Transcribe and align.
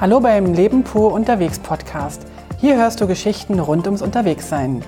Hallo 0.00 0.18
beim 0.18 0.54
Leben 0.54 0.82
pur 0.82 1.12
unterwegs 1.12 1.58
Podcast. 1.58 2.22
Hier 2.58 2.76
hörst 2.76 3.02
du 3.02 3.06
Geschichten 3.06 3.60
rund 3.60 3.84
ums 3.84 4.00
Unterwegssein. 4.00 4.82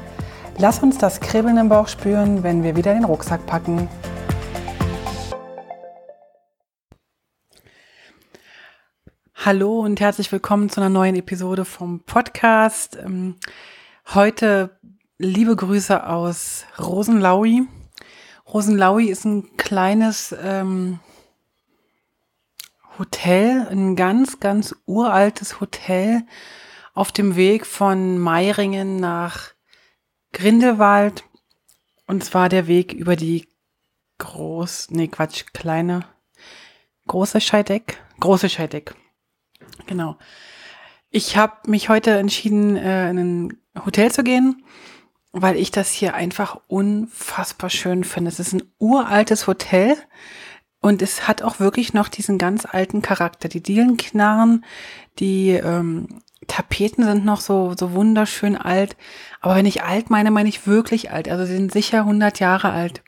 Lass 0.56 0.82
uns 0.82 0.96
das 0.96 1.20
Kribbeln 1.20 1.58
im 1.58 1.68
Bauch 1.68 1.88
spüren, 1.88 2.42
wenn 2.42 2.62
wir 2.62 2.76
wieder 2.76 2.94
den 2.94 3.04
Rucksack 3.04 3.44
packen. 3.44 3.90
Hallo 9.34 9.80
und 9.80 10.00
herzlich 10.00 10.32
willkommen 10.32 10.70
zu 10.70 10.80
einer 10.80 10.88
neuen 10.88 11.16
Episode 11.16 11.66
vom 11.66 12.00
Podcast. 12.00 12.96
Ähm, 12.96 13.36
heute 14.14 14.78
liebe 15.18 15.54
Grüße 15.54 16.06
aus 16.08 16.64
Rosenlaui. 16.78 17.66
Rosenlaui 18.50 19.10
ist 19.10 19.26
ein 19.26 19.58
kleines 19.58 20.34
ähm, 20.42 21.00
Hotel, 22.98 23.66
ein 23.70 23.96
ganz, 23.96 24.40
ganz 24.40 24.74
uraltes 24.86 25.60
Hotel 25.60 26.24
auf 26.94 27.12
dem 27.12 27.36
Weg 27.36 27.66
von 27.66 28.18
Meiringen 28.18 28.96
nach 28.96 29.50
Grindelwald. 30.32 31.24
Und 32.06 32.24
zwar 32.24 32.48
der 32.48 32.66
Weg 32.66 32.92
über 32.92 33.16
die 33.16 33.48
groß, 34.18 34.90
nee, 34.90 35.08
Quatsch, 35.08 35.46
kleine, 35.52 36.04
große 37.06 37.40
Scheideck, 37.40 37.98
große 38.20 38.48
Scheideck. 38.48 38.94
Genau. 39.86 40.16
Ich 41.10 41.36
habe 41.36 41.70
mich 41.70 41.88
heute 41.88 42.12
entschieden, 42.12 42.76
äh, 42.76 43.10
in 43.10 43.18
ein 43.18 43.58
Hotel 43.84 44.10
zu 44.12 44.22
gehen, 44.22 44.64
weil 45.32 45.56
ich 45.56 45.70
das 45.70 45.90
hier 45.90 46.14
einfach 46.14 46.60
unfassbar 46.68 47.70
schön 47.70 48.04
finde. 48.04 48.30
Es 48.30 48.38
ist 48.38 48.52
ein 48.52 48.62
uraltes 48.78 49.46
Hotel 49.46 49.96
und 50.82 51.00
es 51.00 51.28
hat 51.28 51.42
auch 51.42 51.60
wirklich 51.60 51.94
noch 51.94 52.08
diesen 52.08 52.36
ganz 52.36 52.66
alten 52.66 53.02
Charakter. 53.02 53.48
Die 53.48 53.62
Dielen 53.62 53.96
knarren, 53.96 54.64
die 55.20 55.50
ähm, 55.50 56.20
Tapeten 56.48 57.04
sind 57.04 57.24
noch 57.24 57.40
so, 57.40 57.74
so 57.78 57.92
wunderschön 57.92 58.56
alt. 58.56 58.96
Aber 59.40 59.54
wenn 59.54 59.64
ich 59.64 59.84
alt 59.84 60.10
meine, 60.10 60.32
meine 60.32 60.48
ich 60.48 60.66
wirklich 60.66 61.12
alt. 61.12 61.28
Also 61.28 61.44
sie 61.44 61.54
sind 61.54 61.72
sicher 61.72 62.00
100 62.00 62.40
Jahre 62.40 62.72
alt. 62.72 63.02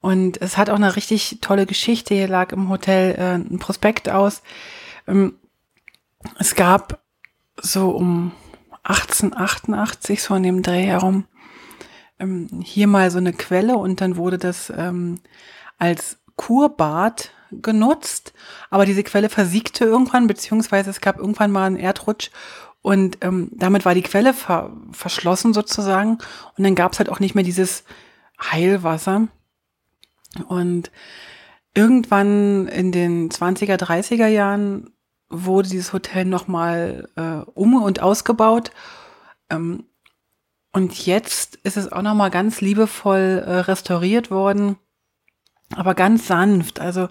Und 0.00 0.42
es 0.42 0.56
hat 0.56 0.68
auch 0.68 0.74
eine 0.74 0.96
richtig 0.96 1.38
tolle 1.40 1.64
Geschichte. 1.64 2.12
Hier 2.12 2.26
lag 2.26 2.50
im 2.50 2.68
Hotel 2.68 3.14
äh, 3.14 3.34
ein 3.34 3.60
Prospekt 3.60 4.08
aus. 4.08 4.42
Ähm, 5.06 5.36
es 6.40 6.56
gab 6.56 7.04
so 7.56 7.90
um 7.90 8.32
1888, 8.82 10.20
so 10.20 10.34
an 10.34 10.42
dem 10.42 10.62
Dreh 10.62 10.82
herum, 10.82 11.24
ähm, 12.18 12.48
hier 12.64 12.88
mal 12.88 13.12
so 13.12 13.18
eine 13.18 13.32
Quelle 13.32 13.76
und 13.76 14.00
dann 14.00 14.16
wurde 14.16 14.38
das 14.38 14.72
ähm, 14.76 15.20
als 15.78 16.18
Kurbad 16.36 17.30
genutzt, 17.50 18.32
aber 18.70 18.86
diese 18.86 19.02
Quelle 19.02 19.28
versiegte 19.28 19.84
irgendwann, 19.84 20.26
beziehungsweise 20.26 20.90
es 20.90 21.00
gab 21.00 21.18
irgendwann 21.18 21.50
mal 21.50 21.66
einen 21.66 21.76
Erdrutsch 21.76 22.30
und 22.82 23.18
ähm, 23.22 23.50
damit 23.52 23.84
war 23.84 23.94
die 23.94 24.02
Quelle 24.02 24.34
ver 24.34 24.70
verschlossen 24.92 25.54
sozusagen 25.54 26.18
und 26.56 26.64
dann 26.64 26.74
gab 26.74 26.92
es 26.92 26.98
halt 26.98 27.08
auch 27.08 27.20
nicht 27.20 27.34
mehr 27.34 27.44
dieses 27.44 27.84
Heilwasser. 28.40 29.28
Und 30.48 30.90
irgendwann 31.74 32.68
in 32.68 32.92
den 32.92 33.30
20er, 33.30 33.76
30er 33.76 34.26
Jahren 34.26 34.90
wurde 35.28 35.68
dieses 35.68 35.92
Hotel 35.92 36.26
nochmal 36.26 37.08
äh, 37.16 37.50
um 37.54 37.82
und 37.82 38.00
ausgebaut. 38.00 38.70
Ähm, 39.50 39.84
und 40.72 41.06
jetzt 41.06 41.56
ist 41.62 41.76
es 41.76 41.90
auch 41.90 42.02
nochmal 42.02 42.30
ganz 42.30 42.60
liebevoll 42.60 43.42
äh, 43.44 43.50
restauriert 43.60 44.30
worden 44.30 44.76
aber 45.74 45.94
ganz 45.94 46.26
sanft. 46.26 46.80
Also 46.80 47.08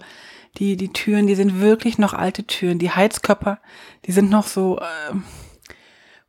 die, 0.58 0.76
die 0.76 0.92
Türen, 0.92 1.26
die 1.26 1.34
sind 1.34 1.60
wirklich 1.60 1.98
noch 1.98 2.14
alte 2.14 2.44
Türen. 2.44 2.78
Die 2.78 2.90
Heizkörper, 2.90 3.60
die 4.06 4.12
sind 4.12 4.30
noch 4.30 4.46
so 4.46 4.78
äh, 4.78 5.14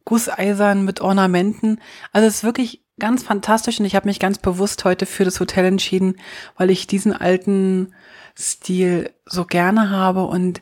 gusseisern 0.06 0.84
mit 0.84 1.02
Ornamenten. 1.02 1.80
Also 2.12 2.28
es 2.28 2.36
ist 2.38 2.44
wirklich 2.44 2.84
ganz 3.00 3.24
fantastisch 3.24 3.80
und 3.80 3.86
ich 3.86 3.96
habe 3.96 4.08
mich 4.08 4.20
ganz 4.20 4.40
bewusst 4.40 4.84
heute 4.86 5.06
für 5.06 5.24
das 5.24 5.40
Hotel 5.40 5.66
entschieden, 5.66 6.16
weil 6.56 6.70
ich 6.70 6.88
diesen 6.88 7.14
alten 7.14 7.94
Stil 8.38 9.14
so 9.26 9.46
gerne 9.46 9.90
habe 9.90 10.24
und 10.24 10.62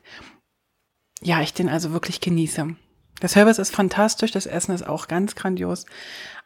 ja, 1.21 1.41
ich 1.41 1.53
den 1.53 1.69
also 1.69 1.91
wirklich 1.91 2.21
genieße. 2.21 2.75
Der 3.21 3.29
Service 3.29 3.57
ist 3.57 3.73
fantastisch, 3.73 4.31
das 4.31 4.45
Essen 4.45 4.75
ist 4.75 4.87
auch 4.87 5.07
ganz 5.07 5.35
grandios. 5.35 5.85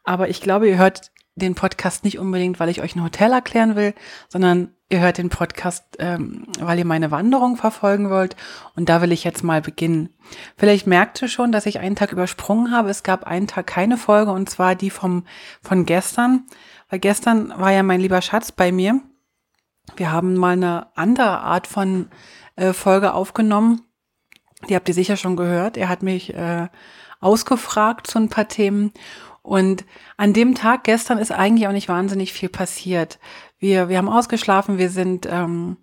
Aber 0.04 0.30
ich 0.30 0.42
glaube, 0.42 0.70
ihr 0.70 0.78
hört 0.78 1.12
den 1.40 1.56
Podcast 1.56 2.04
nicht 2.04 2.20
unbedingt, 2.20 2.60
weil 2.60 2.70
ich 2.70 2.82
euch 2.82 2.96
ein 2.96 3.04
Hotel 3.04 3.32
erklären 3.32 3.76
will, 3.76 3.94
sondern 4.28 4.74
ihr 4.90 5.00
hört 5.00 5.18
den 5.18 5.30
Podcast, 5.30 5.86
ähm, 6.00 6.46
weil 6.60 6.80
ihr 6.80 6.86
meine 6.86 7.12
Wanderung 7.12 7.56
verfolgen 7.56 8.10
wollt. 8.10 8.36
Und 8.76 8.90
da 8.90 9.02
will 9.02 9.12
ich 9.12 9.24
jetzt 9.24 9.44
mal 9.44 9.62
beginnen. 9.62 10.10
Vielleicht 10.58 10.88
merkt 10.88 11.22
ihr 11.22 11.28
schon, 11.28 11.52
dass 11.52 11.66
ich 11.66 11.80
einen 11.80 11.96
Tag 11.96 12.12
übersprungen 12.12 12.72
habe. 12.72 12.90
Es 12.90 13.04
gab 13.04 13.26
einen 13.26 13.48
Tag 13.48 13.68
keine 13.68 13.98
Folge 13.98 14.32
und 14.32 14.50
zwar 14.50 14.76
die 14.76 14.90
vom, 14.90 15.26
von 15.62 15.86
gestern. 15.86 16.46
Weil 16.90 17.00
gestern 17.00 17.50
war 17.50 17.72
ja 17.72 17.84
mein 17.84 18.02
lieber 18.02 18.22
Schatz 18.22 18.52
bei 18.52 18.72
mir. 18.72 19.00
Wir 19.96 20.12
haben 20.12 20.36
mal 20.36 20.54
eine 20.54 20.88
andere 20.96 21.40
Art 21.40 21.68
von 21.68 22.10
äh, 22.56 22.74
Folge 22.74 23.14
aufgenommen. 23.14 23.82
Die 24.68 24.76
habt 24.76 24.88
ihr 24.90 24.94
sicher 24.94 25.16
schon 25.16 25.36
gehört. 25.36 25.78
Er 25.78 25.88
hat 25.90 26.04
mich 26.04 26.34
äh, 26.34 26.68
ausgefragt 27.20 28.08
zu 28.08 28.20
ein 28.20 28.30
paar 28.30 28.48
Themen. 28.48 28.92
Und 29.50 29.84
an 30.16 30.34
dem 30.34 30.54
Tag 30.54 30.84
gestern 30.84 31.18
ist 31.18 31.32
eigentlich 31.32 31.68
auch 31.68 31.72
nicht 31.72 31.90
wahnsinnig 31.90 32.34
viel 32.34 32.50
passiert. 32.50 33.18
Wir, 33.58 33.90
wir 33.90 33.98
haben 33.98 34.08
ausgeschlafen, 34.08 34.78
wir 34.78 34.92
sind, 34.92 35.28
ähm, 35.28 35.78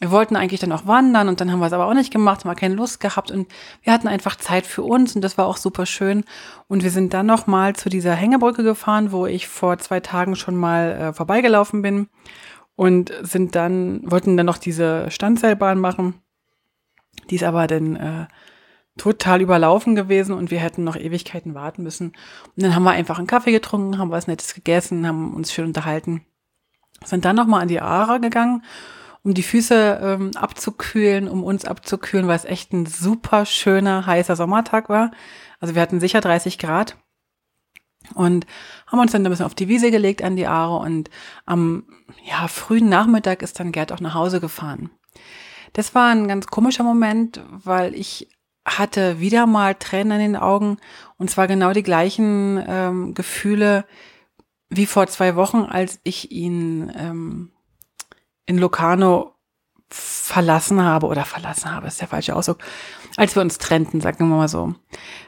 wir 0.00 0.10
wollten 0.10 0.34
eigentlich 0.34 0.58
dann 0.58 0.72
auch 0.72 0.84
wandern 0.84 1.28
und 1.28 1.40
dann 1.40 1.52
haben 1.52 1.60
wir 1.60 1.66
es 1.66 1.72
aber 1.72 1.86
auch 1.86 1.94
nicht 1.94 2.12
gemacht, 2.12 2.40
haben 2.40 2.50
wir 2.50 2.56
keine 2.56 2.74
Lust 2.74 2.98
gehabt 2.98 3.30
und 3.30 3.46
wir 3.82 3.92
hatten 3.92 4.08
einfach 4.08 4.34
Zeit 4.34 4.66
für 4.66 4.82
uns 4.82 5.14
und 5.14 5.22
das 5.22 5.38
war 5.38 5.46
auch 5.46 5.58
super 5.58 5.86
schön. 5.86 6.24
Und 6.66 6.82
wir 6.82 6.90
sind 6.90 7.14
dann 7.14 7.26
nochmal 7.26 7.76
zu 7.76 7.88
dieser 7.88 8.16
Hängebrücke 8.16 8.64
gefahren, 8.64 9.12
wo 9.12 9.26
ich 9.26 9.46
vor 9.46 9.78
zwei 9.78 10.00
Tagen 10.00 10.34
schon 10.34 10.56
mal 10.56 10.90
äh, 10.90 11.12
vorbeigelaufen 11.12 11.82
bin 11.82 12.08
und 12.74 13.12
sind 13.22 13.54
dann, 13.54 14.10
wollten 14.10 14.36
dann 14.36 14.46
noch 14.46 14.58
diese 14.58 15.08
Standseilbahn 15.08 15.78
machen. 15.78 16.14
Die 17.30 17.36
ist 17.36 17.44
aber 17.44 17.68
dann 17.68 17.94
äh, 17.94 18.26
total 18.98 19.40
überlaufen 19.40 19.94
gewesen 19.94 20.34
und 20.34 20.50
wir 20.50 20.58
hätten 20.60 20.84
noch 20.84 20.96
Ewigkeiten 20.96 21.54
warten 21.54 21.82
müssen. 21.82 22.08
Und 22.08 22.62
dann 22.62 22.74
haben 22.74 22.82
wir 22.82 22.90
einfach 22.90 23.18
einen 23.18 23.26
Kaffee 23.26 23.52
getrunken, 23.52 23.98
haben 23.98 24.10
was 24.10 24.26
Nettes 24.26 24.54
gegessen, 24.54 25.06
haben 25.06 25.34
uns 25.34 25.52
schön 25.52 25.66
unterhalten. 25.66 26.26
Sind 27.04 27.24
dann 27.24 27.36
nochmal 27.36 27.62
an 27.62 27.68
die 27.68 27.80
Ara 27.80 28.18
gegangen, 28.18 28.62
um 29.22 29.34
die 29.34 29.42
Füße 29.42 30.00
ähm, 30.02 30.30
abzukühlen, 30.36 31.28
um 31.28 31.42
uns 31.42 31.64
abzukühlen, 31.64 32.28
weil 32.28 32.36
es 32.36 32.44
echt 32.44 32.72
ein 32.72 32.86
super 32.86 33.46
schöner, 33.46 34.06
heißer 34.06 34.36
Sommertag 34.36 34.88
war. 34.88 35.10
Also 35.58 35.74
wir 35.74 35.82
hatten 35.82 36.00
sicher 36.00 36.20
30 36.20 36.58
Grad. 36.58 36.96
Und 38.14 38.46
haben 38.88 38.98
uns 38.98 39.12
dann 39.12 39.24
ein 39.24 39.30
bisschen 39.30 39.46
auf 39.46 39.54
die 39.54 39.68
Wiese 39.68 39.92
gelegt 39.92 40.22
an 40.22 40.34
die 40.34 40.48
Aare 40.48 40.78
und 40.78 41.08
am 41.46 41.84
ja, 42.24 42.48
frühen 42.48 42.88
Nachmittag 42.88 43.42
ist 43.42 43.60
dann 43.60 43.70
Gerd 43.70 43.92
auch 43.92 44.00
nach 44.00 44.14
Hause 44.14 44.40
gefahren. 44.40 44.90
Das 45.72 45.94
war 45.94 46.10
ein 46.10 46.26
ganz 46.26 46.48
komischer 46.48 46.82
Moment, 46.82 47.40
weil 47.48 47.94
ich 47.94 48.28
hatte 48.64 49.20
wieder 49.20 49.46
mal 49.46 49.74
Tränen 49.74 50.20
in 50.20 50.32
den 50.32 50.36
Augen 50.36 50.78
und 51.18 51.30
zwar 51.30 51.48
genau 51.48 51.72
die 51.72 51.82
gleichen 51.82 52.62
ähm, 52.66 53.14
Gefühle 53.14 53.84
wie 54.70 54.86
vor 54.86 55.06
zwei 55.06 55.36
Wochen, 55.36 55.64
als 55.64 56.00
ich 56.02 56.32
ihn 56.32 56.90
ähm, 56.96 57.52
in 58.46 58.58
Locarno 58.58 59.34
verlassen 59.90 60.82
habe 60.82 61.06
oder 61.06 61.24
verlassen 61.24 61.70
habe, 61.70 61.86
ist 61.86 62.00
der 62.00 62.08
falsche 62.08 62.34
Ausdruck, 62.34 62.58
als 63.16 63.34
wir 63.34 63.42
uns 63.42 63.58
trennten, 63.58 64.00
sagen 64.00 64.28
wir 64.28 64.36
mal 64.36 64.48
so. 64.48 64.74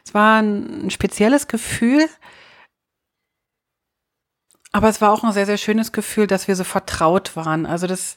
Es 0.04 0.14
war 0.14 0.40
ein, 0.40 0.90
spezielles 0.90 1.46
Gefühl, 1.46 2.08
aber 4.72 4.88
es 4.88 5.02
war 5.02 5.12
auch 5.12 5.22
ein 5.22 5.32
sehr, 5.32 5.46
sehr 5.46 5.58
schönes 5.58 5.92
Gefühl, 5.92 6.26
dass 6.26 6.48
wir 6.48 6.56
so 6.56 6.64
vertraut 6.64 7.36
waren. 7.36 7.66
Also 7.66 7.86
das, 7.86 8.16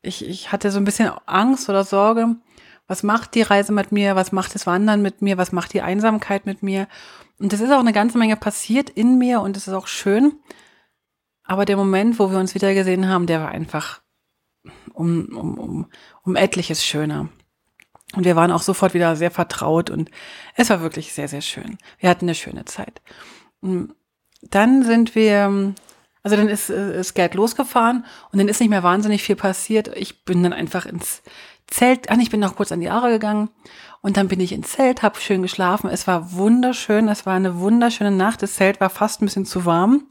ich, 0.00 0.26
ich 0.26 0.50
hatte 0.50 0.70
so 0.70 0.78
ein 0.78 0.84
bisschen 0.84 1.12
Angst 1.26 1.68
oder 1.68 1.84
Sorge, 1.84 2.36
was 2.86 3.02
macht 3.02 3.34
die 3.34 3.42
Reise 3.42 3.72
mit 3.72 3.92
mir, 3.92 4.16
was 4.16 4.32
macht 4.32 4.54
das 4.54 4.66
Wandern 4.66 5.02
mit 5.02 5.22
mir, 5.22 5.38
was 5.38 5.52
macht 5.52 5.72
die 5.72 5.82
Einsamkeit 5.82 6.46
mit 6.46 6.62
mir. 6.62 6.86
Und 7.38 7.52
es 7.52 7.60
ist 7.60 7.72
auch 7.72 7.80
eine 7.80 7.92
ganze 7.92 8.18
Menge 8.18 8.36
passiert 8.36 8.90
in 8.90 9.18
mir 9.18 9.40
und 9.40 9.56
es 9.56 9.66
ist 9.66 9.74
auch 9.74 9.86
schön. 9.86 10.38
Aber 11.44 11.64
der 11.64 11.76
Moment, 11.76 12.18
wo 12.18 12.30
wir 12.30 12.38
uns 12.38 12.54
wieder 12.54 12.72
gesehen 12.74 13.08
haben, 13.08 13.26
der 13.26 13.40
war 13.40 13.48
einfach 13.50 14.00
um, 14.92 15.26
um, 15.36 15.58
um, 15.58 15.86
um 16.22 16.36
etliches 16.36 16.84
schöner. 16.84 17.28
Und 18.14 18.24
wir 18.24 18.36
waren 18.36 18.52
auch 18.52 18.62
sofort 18.62 18.94
wieder 18.94 19.16
sehr 19.16 19.30
vertraut 19.30 19.90
und 19.90 20.10
es 20.56 20.70
war 20.70 20.80
wirklich 20.80 21.12
sehr, 21.12 21.28
sehr 21.28 21.40
schön. 21.40 21.78
Wir 21.98 22.08
hatten 22.08 22.26
eine 22.26 22.34
schöne 22.34 22.64
Zeit. 22.64 23.02
Dann 23.60 24.82
sind 24.82 25.14
wir, 25.14 25.74
also 26.22 26.36
dann 26.36 26.48
ist, 26.48 26.70
ist 26.70 27.14
Gerd 27.14 27.34
losgefahren 27.34 28.04
und 28.30 28.38
dann 28.38 28.48
ist 28.48 28.60
nicht 28.60 28.70
mehr 28.70 28.82
wahnsinnig 28.82 29.22
viel 29.22 29.36
passiert. 29.36 29.88
Ich 29.96 30.24
bin 30.24 30.42
dann 30.42 30.52
einfach 30.52 30.86
ins 30.86 31.22
Zelt, 31.66 32.10
ah, 32.10 32.16
ich 32.20 32.30
bin 32.30 32.40
noch 32.40 32.56
kurz 32.56 32.72
an 32.72 32.80
die 32.80 32.90
Aare 32.90 33.10
gegangen 33.10 33.50
und 34.00 34.16
dann 34.16 34.28
bin 34.28 34.40
ich 34.40 34.52
ins 34.52 34.72
Zelt, 34.72 35.02
habe 35.02 35.20
schön 35.20 35.42
geschlafen. 35.42 35.88
Es 35.90 36.06
war 36.06 36.32
wunderschön, 36.32 37.08
es 37.08 37.26
war 37.26 37.34
eine 37.34 37.58
wunderschöne 37.58 38.10
Nacht. 38.10 38.42
Das 38.42 38.54
Zelt 38.54 38.80
war 38.80 38.90
fast 38.90 39.20
ein 39.20 39.26
bisschen 39.26 39.46
zu 39.46 39.64
warm. 39.64 40.06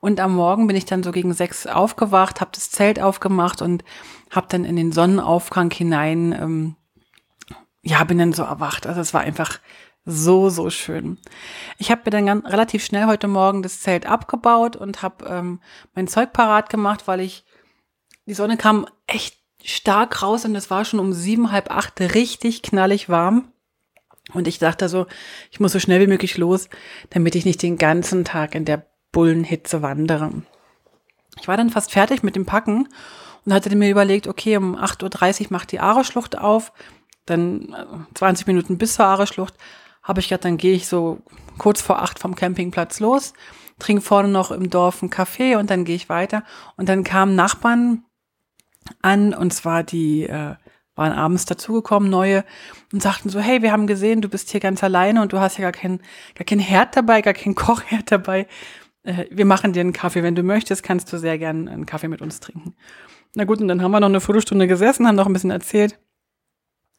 Und 0.00 0.20
am 0.20 0.34
Morgen 0.34 0.66
bin 0.66 0.76
ich 0.76 0.84
dann 0.84 1.02
so 1.02 1.12
gegen 1.12 1.32
sechs 1.32 1.66
aufgewacht, 1.66 2.40
habe 2.40 2.50
das 2.52 2.70
Zelt 2.70 3.00
aufgemacht 3.00 3.62
und 3.62 3.84
habe 4.30 4.48
dann 4.50 4.64
in 4.64 4.76
den 4.76 4.92
Sonnenaufgang 4.92 5.70
hinein 5.70 6.32
ähm, 6.32 6.76
ja, 7.82 8.02
bin 8.04 8.18
dann 8.18 8.32
so 8.32 8.44
erwacht. 8.44 8.86
Also 8.86 9.00
es 9.00 9.12
war 9.12 9.22
einfach 9.22 9.60
so, 10.04 10.48
so 10.48 10.70
schön. 10.70 11.18
Ich 11.78 11.90
habe 11.90 12.02
mir 12.04 12.10
dann 12.10 12.26
ganz, 12.26 12.46
relativ 12.46 12.84
schnell 12.84 13.06
heute 13.06 13.28
Morgen 13.28 13.62
das 13.62 13.80
Zelt 13.80 14.06
abgebaut 14.06 14.76
und 14.76 15.02
habe 15.02 15.26
ähm, 15.26 15.60
mein 15.94 16.08
Zeug 16.08 16.32
parat 16.32 16.70
gemacht, 16.70 17.06
weil 17.06 17.20
ich, 17.20 17.44
die 18.26 18.34
Sonne 18.34 18.56
kam 18.56 18.86
echt 19.06 19.41
stark 19.64 20.22
raus 20.22 20.44
und 20.44 20.54
es 20.54 20.70
war 20.70 20.84
schon 20.84 21.00
um 21.00 21.12
sieben, 21.12 21.52
halb 21.52 21.70
acht 21.70 22.00
richtig 22.00 22.62
knallig 22.62 23.08
warm. 23.08 23.52
Und 24.32 24.48
ich 24.48 24.58
dachte 24.58 24.88
so, 24.88 25.06
ich 25.50 25.60
muss 25.60 25.72
so 25.72 25.80
schnell 25.80 26.00
wie 26.00 26.06
möglich 26.06 26.38
los, 26.38 26.68
damit 27.10 27.34
ich 27.34 27.44
nicht 27.44 27.62
den 27.62 27.76
ganzen 27.76 28.24
Tag 28.24 28.54
in 28.54 28.64
der 28.64 28.86
Bullenhitze 29.10 29.82
wandere. 29.82 30.30
Ich 31.40 31.48
war 31.48 31.56
dann 31.56 31.70
fast 31.70 31.92
fertig 31.92 32.22
mit 32.22 32.36
dem 32.36 32.46
Packen 32.46 32.88
und 33.44 33.52
hatte 33.52 33.74
mir 33.74 33.90
überlegt, 33.90 34.28
okay, 34.28 34.56
um 34.56 34.76
8.30 34.76 35.42
Uhr 35.42 35.46
macht 35.50 35.72
die 35.72 35.80
Aare-Schlucht 35.80 36.38
auf, 36.38 36.72
dann 37.26 37.74
20 38.14 38.46
äh, 38.46 38.50
Minuten 38.50 38.78
bis 38.78 38.94
zur 38.94 39.06
Aare-Schlucht, 39.06 39.54
habe 40.02 40.20
ich 40.20 40.28
gedacht, 40.28 40.44
dann 40.44 40.56
gehe 40.56 40.74
ich 40.74 40.88
so 40.88 41.22
kurz 41.58 41.80
vor 41.80 42.02
acht 42.02 42.18
vom 42.18 42.34
Campingplatz 42.34 43.00
los, 43.00 43.34
trinke 43.78 44.02
vorne 44.02 44.28
noch 44.28 44.50
im 44.50 44.70
Dorf 44.70 45.02
einen 45.02 45.10
Kaffee 45.10 45.56
und 45.56 45.70
dann 45.70 45.84
gehe 45.84 45.96
ich 45.96 46.08
weiter. 46.08 46.44
Und 46.76 46.88
dann 46.88 47.04
kamen 47.04 47.34
Nachbarn 47.34 48.04
an, 49.00 49.34
und 49.34 49.52
zwar 49.52 49.82
die 49.82 50.24
äh, 50.24 50.54
waren 50.94 51.12
abends 51.12 51.46
dazugekommen, 51.46 52.10
neue, 52.10 52.44
und 52.92 53.02
sagten 53.02 53.30
so, 53.30 53.40
hey, 53.40 53.62
wir 53.62 53.72
haben 53.72 53.86
gesehen, 53.86 54.20
du 54.20 54.28
bist 54.28 54.50
hier 54.50 54.60
ganz 54.60 54.84
alleine 54.84 55.22
und 55.22 55.32
du 55.32 55.40
hast 55.40 55.58
ja 55.58 55.62
gar 55.62 55.72
kein, 55.72 56.00
gar 56.34 56.44
kein 56.44 56.58
Herd 56.58 56.96
dabei, 56.96 57.22
gar 57.22 57.34
kein 57.34 57.54
Kochherd 57.56 58.10
dabei. 58.10 58.46
Äh, 59.02 59.26
wir 59.30 59.46
machen 59.46 59.72
dir 59.72 59.80
einen 59.80 59.92
Kaffee. 59.92 60.22
Wenn 60.22 60.34
du 60.34 60.42
möchtest, 60.42 60.82
kannst 60.82 61.12
du 61.12 61.18
sehr 61.18 61.38
gern 61.38 61.68
einen 61.68 61.86
Kaffee 61.86 62.08
mit 62.08 62.22
uns 62.22 62.40
trinken. 62.40 62.74
Na 63.34 63.44
gut, 63.44 63.60
und 63.60 63.68
dann 63.68 63.82
haben 63.82 63.92
wir 63.92 64.00
noch 64.00 64.08
eine 64.08 64.20
Viertelstunde 64.20 64.66
gesessen, 64.68 65.06
haben 65.06 65.16
noch 65.16 65.26
ein 65.26 65.32
bisschen 65.32 65.50
erzählt. 65.50 65.98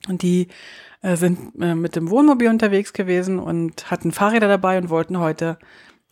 Und 0.07 0.21
die 0.21 0.47
äh, 1.01 1.15
sind 1.15 1.53
äh, 1.61 1.75
mit 1.75 1.95
dem 1.95 2.09
Wohnmobil 2.09 2.49
unterwegs 2.49 2.93
gewesen 2.93 3.39
und 3.39 3.91
hatten 3.91 4.11
Fahrräder 4.11 4.47
dabei 4.47 4.77
und 4.77 4.89
wollten 4.89 5.19
heute 5.19 5.59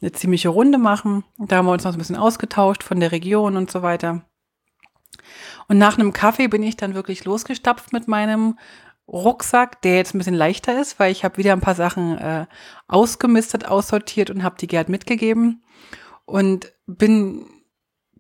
eine 0.01 0.11
ziemliche 0.11 0.49
Runde 0.49 0.77
machen. 0.77 1.23
Da 1.37 1.57
haben 1.57 1.65
wir 1.65 1.71
uns 1.71 1.83
noch 1.83 1.93
ein 1.93 1.97
bisschen 1.97 2.15
ausgetauscht 2.15 2.83
von 2.83 2.99
der 2.99 3.11
Region 3.11 3.57
und 3.57 3.71
so 3.71 3.81
weiter. 3.81 4.25
Und 5.67 5.77
nach 5.77 5.97
einem 5.97 6.13
Kaffee 6.13 6.47
bin 6.47 6.63
ich 6.63 6.77
dann 6.77 6.95
wirklich 6.95 7.25
losgestapft 7.25 7.93
mit 7.93 8.07
meinem 8.07 8.57
Rucksack, 9.07 9.81
der 9.81 9.97
jetzt 9.97 10.13
ein 10.13 10.19
bisschen 10.19 10.35
leichter 10.35 10.79
ist, 10.79 10.99
weil 10.99 11.11
ich 11.11 11.23
habe 11.23 11.37
wieder 11.37 11.53
ein 11.53 11.61
paar 11.61 11.75
Sachen 11.75 12.17
äh, 12.17 12.45
ausgemistet, 12.87 13.65
aussortiert 13.65 14.29
und 14.29 14.43
habe 14.43 14.55
die 14.59 14.67
Gerd 14.67 14.89
mitgegeben 14.89 15.63
und 16.25 16.71
bin 16.87 17.45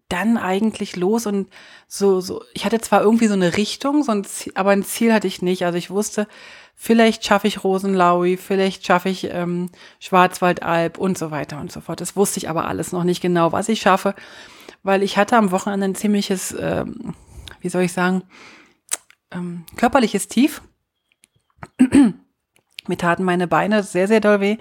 dann 0.09 0.37
eigentlich 0.37 0.97
los 0.97 1.25
und 1.25 1.47
so, 1.87 2.19
so, 2.19 2.43
ich 2.53 2.65
hatte 2.65 2.81
zwar 2.81 3.01
irgendwie 3.01 3.27
so 3.27 3.33
eine 3.33 3.55
Richtung, 3.55 4.03
so 4.03 4.11
ein 4.11 4.25
Ziel, 4.25 4.51
aber 4.55 4.71
ein 4.71 4.83
Ziel 4.83 5.13
hatte 5.13 5.27
ich 5.27 5.41
nicht. 5.41 5.63
Also 5.63 5.77
ich 5.77 5.89
wusste, 5.89 6.27
vielleicht 6.75 7.25
schaffe 7.25 7.47
ich 7.47 7.63
Rosenlaui, 7.63 8.35
vielleicht 8.35 8.85
schaffe 8.85 9.07
ich 9.07 9.29
ähm, 9.31 9.69
Schwarzwaldalb 9.99 10.97
und 10.97 11.17
so 11.17 11.31
weiter 11.31 11.61
und 11.61 11.71
so 11.71 11.79
fort. 11.79 12.01
Das 12.01 12.17
wusste 12.17 12.39
ich 12.39 12.49
aber 12.49 12.67
alles 12.67 12.91
noch 12.91 13.05
nicht 13.05 13.21
genau, 13.21 13.53
was 13.53 13.69
ich 13.69 13.79
schaffe, 13.79 14.13
weil 14.83 15.03
ich 15.03 15.17
hatte 15.17 15.37
am 15.37 15.51
Wochenende 15.51 15.85
ein 15.85 15.95
ziemliches, 15.95 16.55
ähm, 16.59 17.13
wie 17.61 17.69
soll 17.69 17.83
ich 17.83 17.93
sagen, 17.93 18.23
ähm, 19.31 19.65
körperliches 19.77 20.27
Tief. 20.27 20.61
Mir 22.87 22.97
taten 22.97 23.23
meine 23.23 23.47
Beine 23.47 23.83
sehr, 23.83 24.07
sehr 24.07 24.19
doll 24.19 24.41
weh. 24.41 24.57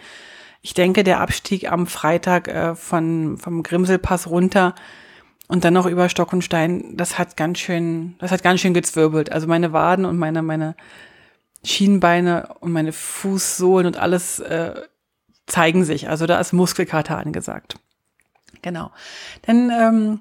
Ich 0.63 0.75
denke, 0.75 1.05
der 1.05 1.21
Abstieg 1.21 1.73
am 1.73 1.87
Freitag 1.87 2.49
äh, 2.49 2.75
von, 2.75 3.39
vom 3.39 3.63
Grimselpass 3.63 4.29
runter 4.29 4.75
und 5.49 5.65
dann 5.65 5.75
noch 5.75 5.87
über 5.87 6.09
Stock 6.09 6.33
und 6.33 6.45
Stein, 6.45 6.97
das 6.97 7.19
hat 7.19 7.37
ganz 7.37 7.59
schön, 7.59 8.15
das 8.19 8.31
hat 8.31 8.43
ganz 8.43 8.61
schön 8.61 8.75
gezwirbelt. 8.75 9.33
Also 9.33 9.47
meine 9.47 9.73
Waden 9.73 10.05
und 10.05 10.19
meine, 10.19 10.43
meine 10.43 10.77
Schienenbeine 11.65 12.55
und 12.61 12.73
meine 12.73 12.93
Fußsohlen 12.93 13.87
und 13.87 13.97
alles 13.97 14.39
äh, 14.39 14.75
zeigen 15.47 15.85
sich. 15.85 16.09
Also 16.09 16.27
da 16.27 16.39
ist 16.39 16.53
Muskelkater 16.53 17.19
angesagt. 17.19 17.77
Genau. 18.63 18.91
Dann 19.43 19.71
ähm, 19.71 20.21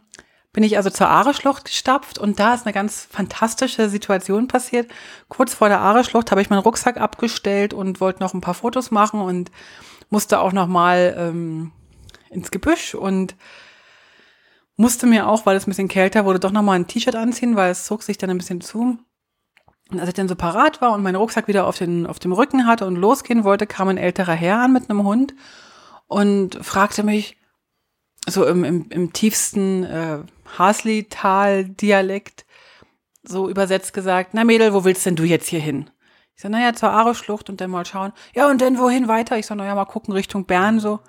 bin 0.51 0.63
ich 0.63 0.77
also 0.77 0.89
zur 0.89 1.09
Aare-Schlucht 1.09 1.65
gestapft 1.65 2.18
und 2.18 2.39
da 2.39 2.53
ist 2.53 2.65
eine 2.65 2.74
ganz 2.74 3.07
fantastische 3.09 3.89
Situation 3.89 4.47
passiert. 4.47 4.89
Kurz 5.27 5.53
vor 5.53 5.69
der 5.69 5.80
Aare-Schlucht 5.80 6.31
habe 6.31 6.41
ich 6.41 6.50
meinen 6.50 6.59
Rucksack 6.63 6.97
abgestellt 7.00 7.74
und 7.74 8.01
wollte 8.01 8.21
noch 8.21 8.33
ein 8.33 8.41
paar 8.41 8.56
Fotos 8.56 8.91
machen 8.91 9.21
und 9.21 9.51
musste 10.09 10.39
auch 10.39 10.51
noch 10.51 10.68
mal 10.68 11.15
ähm, 11.18 11.71
ins 12.30 12.51
Gebüsch 12.51 12.95
und 12.95 13.36
musste 14.75 15.07
mir 15.07 15.27
auch, 15.27 15.45
weil 15.45 15.56
es 15.56 15.68
ein 15.68 15.71
bisschen 15.71 15.88
kälter 15.88 16.25
wurde, 16.25 16.39
doch 16.39 16.51
nochmal 16.51 16.80
ein 16.80 16.88
T-Shirt 16.88 17.15
anziehen, 17.15 17.56
weil 17.56 17.71
es 17.71 17.85
zog 17.85 18.01
sich 18.01 18.18
dann 18.18 18.30
ein 18.30 18.38
bisschen 18.38 18.62
zu. 18.62 18.97
Und 19.92 20.00
als 20.00 20.09
ich 20.09 20.15
dann 20.15 20.27
so 20.27 20.35
parat 20.35 20.81
war 20.81 20.94
und 20.94 21.03
meinen 21.03 21.15
Rucksack 21.15 21.47
wieder 21.47 21.68
auf, 21.68 21.77
den, 21.77 22.06
auf 22.07 22.19
dem 22.19 22.31
Rücken 22.31 22.65
hatte 22.65 22.85
und 22.85 22.95
losgehen 22.95 23.44
wollte, 23.44 23.68
kam 23.68 23.89
ein 23.89 23.97
älterer 23.97 24.33
Herr 24.33 24.59
an 24.62 24.74
mit 24.74 24.89
einem 24.89 25.03
Hund 25.03 25.33
und 26.07 26.63
fragte 26.63 27.03
mich 27.03 27.38
so 28.30 28.46
im, 28.46 28.64
im, 28.64 28.90
im 28.90 29.14
tiefsten 29.14 29.84
äh, 29.84 30.20
Hasli-Tal-Dialekt 30.58 32.46
so 33.24 33.50
übersetzt 33.50 33.94
gesagt, 33.94 34.31
na 34.34 34.44
Mädel, 34.44 34.74
wo 34.74 34.84
willst 34.84 35.06
denn 35.06 35.16
du 35.16 35.24
jetzt 35.24 35.48
hier 35.48 35.60
hin? 35.60 35.90
Ich 36.36 36.42
so, 36.42 36.50
naja, 36.50 36.74
zur 36.74 36.90
Aare-Schlucht 36.90 37.50
und 37.50 37.60
dann 37.60 37.70
mal 37.70 37.86
schauen. 37.86 38.14
Ja, 38.34 38.50
und 38.50 38.62
dann 38.62 38.80
wohin 38.80 39.08
weiter? 39.08 39.38
Ich 39.38 39.46
so, 39.46 39.56
naja, 39.56 39.76
mal 39.76 39.86
gucken 39.86 40.14
Richtung 40.14 40.46
Bern 40.46 40.80
so. 40.80 41.00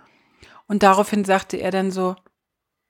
Und 0.66 0.82
daraufhin 0.82 1.24
sagte 1.24 1.56
er 1.56 1.70
dann 1.70 1.90
so, 1.90 2.16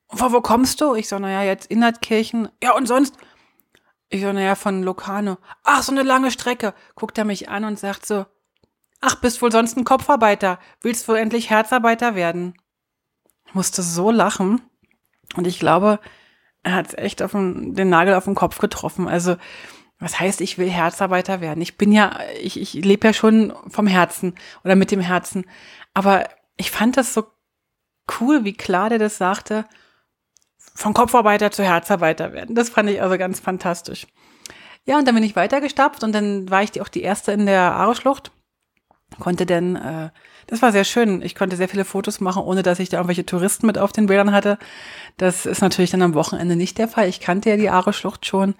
von 0.08 0.32
wo 0.32 0.40
kommst 0.40 0.80
du? 0.80 0.94
Ich 0.94 1.08
so, 1.08 1.18
naja, 1.18 1.42
jetzt 1.42 1.70
Innertkirchen. 1.70 2.48
Ja, 2.62 2.74
und 2.74 2.86
sonst? 2.86 3.16
Ich 4.08 4.22
so, 4.22 4.32
naja, 4.32 4.54
von 4.54 4.82
Locarno. 4.82 5.38
Ach, 5.62 5.82
so 5.82 5.92
eine 5.92 6.02
lange 6.02 6.30
Strecke. 6.30 6.74
Guckt 6.94 7.16
er 7.18 7.24
mich 7.24 7.48
an 7.48 7.64
und 7.64 7.78
sagt 7.78 8.06
so, 8.06 8.26
ach, 9.00 9.16
bist 9.16 9.40
wohl 9.40 9.52
sonst 9.52 9.76
ein 9.76 9.84
Kopfarbeiter. 9.84 10.58
Willst 10.80 11.08
wohl 11.08 11.16
endlich 11.16 11.50
Herzarbeiter 11.50 12.14
werden? 12.14 12.54
Musste 13.52 13.82
so 13.82 14.10
lachen. 14.10 14.60
Und 15.36 15.46
ich 15.46 15.58
glaube, 15.58 16.00
er 16.62 16.74
hat 16.74 16.98
echt 16.98 17.22
auf 17.22 17.32
den, 17.32 17.74
den 17.74 17.88
Nagel 17.88 18.14
auf 18.14 18.24
den 18.24 18.34
Kopf 18.34 18.58
getroffen. 18.58 19.08
Also, 19.08 19.36
was 19.98 20.18
heißt, 20.18 20.40
ich 20.40 20.58
will 20.58 20.70
Herzarbeiter 20.70 21.40
werden? 21.40 21.60
Ich 21.60 21.76
bin 21.76 21.92
ja, 21.92 22.18
ich, 22.40 22.58
ich 22.60 22.72
lebe 22.74 23.08
ja 23.08 23.12
schon 23.12 23.52
vom 23.68 23.86
Herzen 23.86 24.34
oder 24.64 24.76
mit 24.76 24.90
dem 24.90 25.00
Herzen. 25.00 25.44
Aber 25.94 26.28
ich 26.56 26.70
fand 26.70 26.96
das 26.96 27.14
so 27.14 27.24
cool, 28.20 28.44
wie 28.44 28.54
klar 28.54 28.88
der 28.88 28.98
das 28.98 29.18
sagte 29.18 29.66
von 30.74 30.94
Kopfarbeiter 30.94 31.50
zu 31.50 31.62
Herzarbeiter 31.62 32.32
werden. 32.32 32.54
Das 32.54 32.70
fand 32.70 32.88
ich 32.88 33.02
also 33.02 33.18
ganz 33.18 33.40
fantastisch. 33.40 34.06
Ja, 34.86 34.98
und 34.98 35.06
dann 35.06 35.14
bin 35.14 35.24
ich 35.24 35.36
weitergestapft 35.36 36.02
und 36.02 36.12
dann 36.12 36.50
war 36.50 36.62
ich 36.62 36.80
auch 36.80 36.88
die 36.88 37.02
erste 37.02 37.32
in 37.32 37.46
der 37.46 37.72
Aare-Schlucht. 37.74 38.32
Konnte 39.18 39.44
dann, 39.44 39.76
äh, 39.76 40.10
das 40.46 40.62
war 40.62 40.72
sehr 40.72 40.84
schön. 40.84 41.22
Ich 41.22 41.34
konnte 41.34 41.56
sehr 41.56 41.68
viele 41.68 41.84
Fotos 41.84 42.20
machen, 42.20 42.42
ohne 42.42 42.62
dass 42.62 42.78
ich 42.78 42.88
da 42.88 42.98
irgendwelche 42.98 43.26
Touristen 43.26 43.66
mit 43.66 43.78
auf 43.78 43.92
den 43.92 44.06
Bildern 44.06 44.32
hatte. 44.32 44.58
Das 45.16 45.46
ist 45.46 45.62
natürlich 45.62 45.90
dann 45.90 46.02
am 46.02 46.14
Wochenende 46.14 46.56
nicht 46.56 46.78
der 46.78 46.88
Fall. 46.88 47.08
Ich 47.08 47.20
kannte 47.20 47.50
ja 47.50 47.56
die 47.56 47.70
Aare-Schlucht 47.70 48.26
schon. 48.26 48.54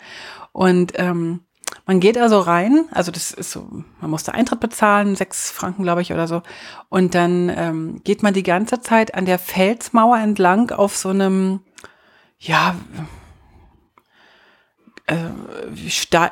Und 0.52 0.92
ähm, 0.96 1.40
man 1.86 2.00
geht 2.00 2.18
also 2.18 2.38
rein, 2.38 2.84
also 2.92 3.10
das 3.10 3.32
ist 3.32 3.50
so, 3.50 3.66
man 4.00 4.10
musste 4.10 4.34
Eintritt 4.34 4.60
bezahlen, 4.60 5.16
sechs 5.16 5.50
Franken, 5.50 5.82
glaube 5.82 6.02
ich, 6.02 6.12
oder 6.12 6.28
so. 6.28 6.42
Und 6.88 7.14
dann 7.14 7.48
ähm, 7.48 8.00
geht 8.04 8.22
man 8.22 8.34
die 8.34 8.42
ganze 8.42 8.80
Zeit 8.80 9.14
an 9.14 9.24
der 9.24 9.38
Felsmauer 9.38 10.18
entlang 10.18 10.70
auf 10.70 10.96
so 10.96 11.08
einem, 11.08 11.60
ja, 12.38 12.74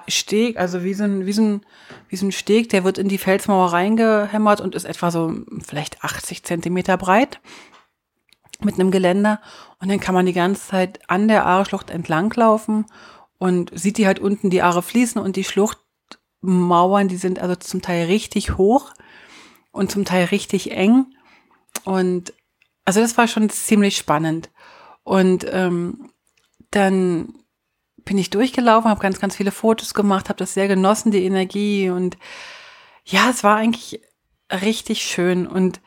Steg, 0.09 0.57
also 0.57 0.85
wie 0.85 0.95
so, 0.95 1.05
ein, 1.05 1.27
wie, 1.27 1.33
so 1.33 1.43
ein, 1.43 1.67
wie 2.09 2.17
so 2.17 2.27
ein 2.27 2.33
Steg, 2.33 2.69
der 2.69 2.85
wird 2.85 2.99
in 2.99 3.09
die 3.09 3.19
Felsmauer 3.19 3.73
reingehämmert 3.73 4.61
und 4.61 4.75
ist 4.75 4.85
etwa 4.85 5.11
so 5.11 5.35
vielleicht 5.67 6.05
80 6.05 6.45
Zentimeter 6.45 6.97
breit 6.97 7.41
mit 8.61 8.75
einem 8.75 8.91
Geländer. 8.91 9.41
Und 9.81 9.89
dann 9.89 10.01
kann 10.01 10.15
man 10.15 10.27
die 10.27 10.33
ganze 10.33 10.69
Zeit 10.69 11.01
an 11.09 11.29
der 11.29 11.47
Aare-Schlucht 11.47 11.91
entlanglaufen 11.91 12.87
und 13.39 13.71
sieht 13.79 13.99
die 13.99 14.07
halt 14.07 14.19
unten 14.19 14.51
die 14.51 14.63
Aare 14.63 14.83
fließen 14.83 15.21
und 15.21 15.37
die 15.37 15.45
Schluchtmauern, 15.45 17.09
die 17.09 17.17
sind 17.17 17.39
also 17.41 17.57
zum 17.57 17.83
Teil 17.83 18.07
richtig 18.07 18.57
hoch 18.59 18.93
und 19.73 19.91
zum 19.91 20.05
Teil 20.05 20.27
richtig 20.27 20.73
eng. 20.73 21.07
Und 21.85 22.33
also 22.85 23.01
das 23.01 23.17
war 23.17 23.29
schon 23.29 23.51
ziemlich 23.51 23.97
spannend. 23.97 24.51
Und 25.05 25.47
ähm, 25.51 26.11
dann 26.71 27.35
bin 28.09 28.19
ich 28.19 28.31
durchgelaufen, 28.31 28.91
habe 28.91 29.01
ganz, 29.01 29.21
ganz 29.21 29.37
viele 29.37 29.51
Fotos 29.51 29.93
gemacht, 29.93 30.31
habe 30.31 30.39
das 30.39 30.55
sehr 30.55 30.67
genossen, 30.67 31.13
die 31.13 31.25
Energie. 31.25 31.91
Und 31.91 32.17
ja, 33.05 33.29
es 33.29 33.45
war 33.45 33.57
eigentlich 33.57 34.01
richtig 34.51 35.03
schön. 35.03 35.47
Und 35.47 35.83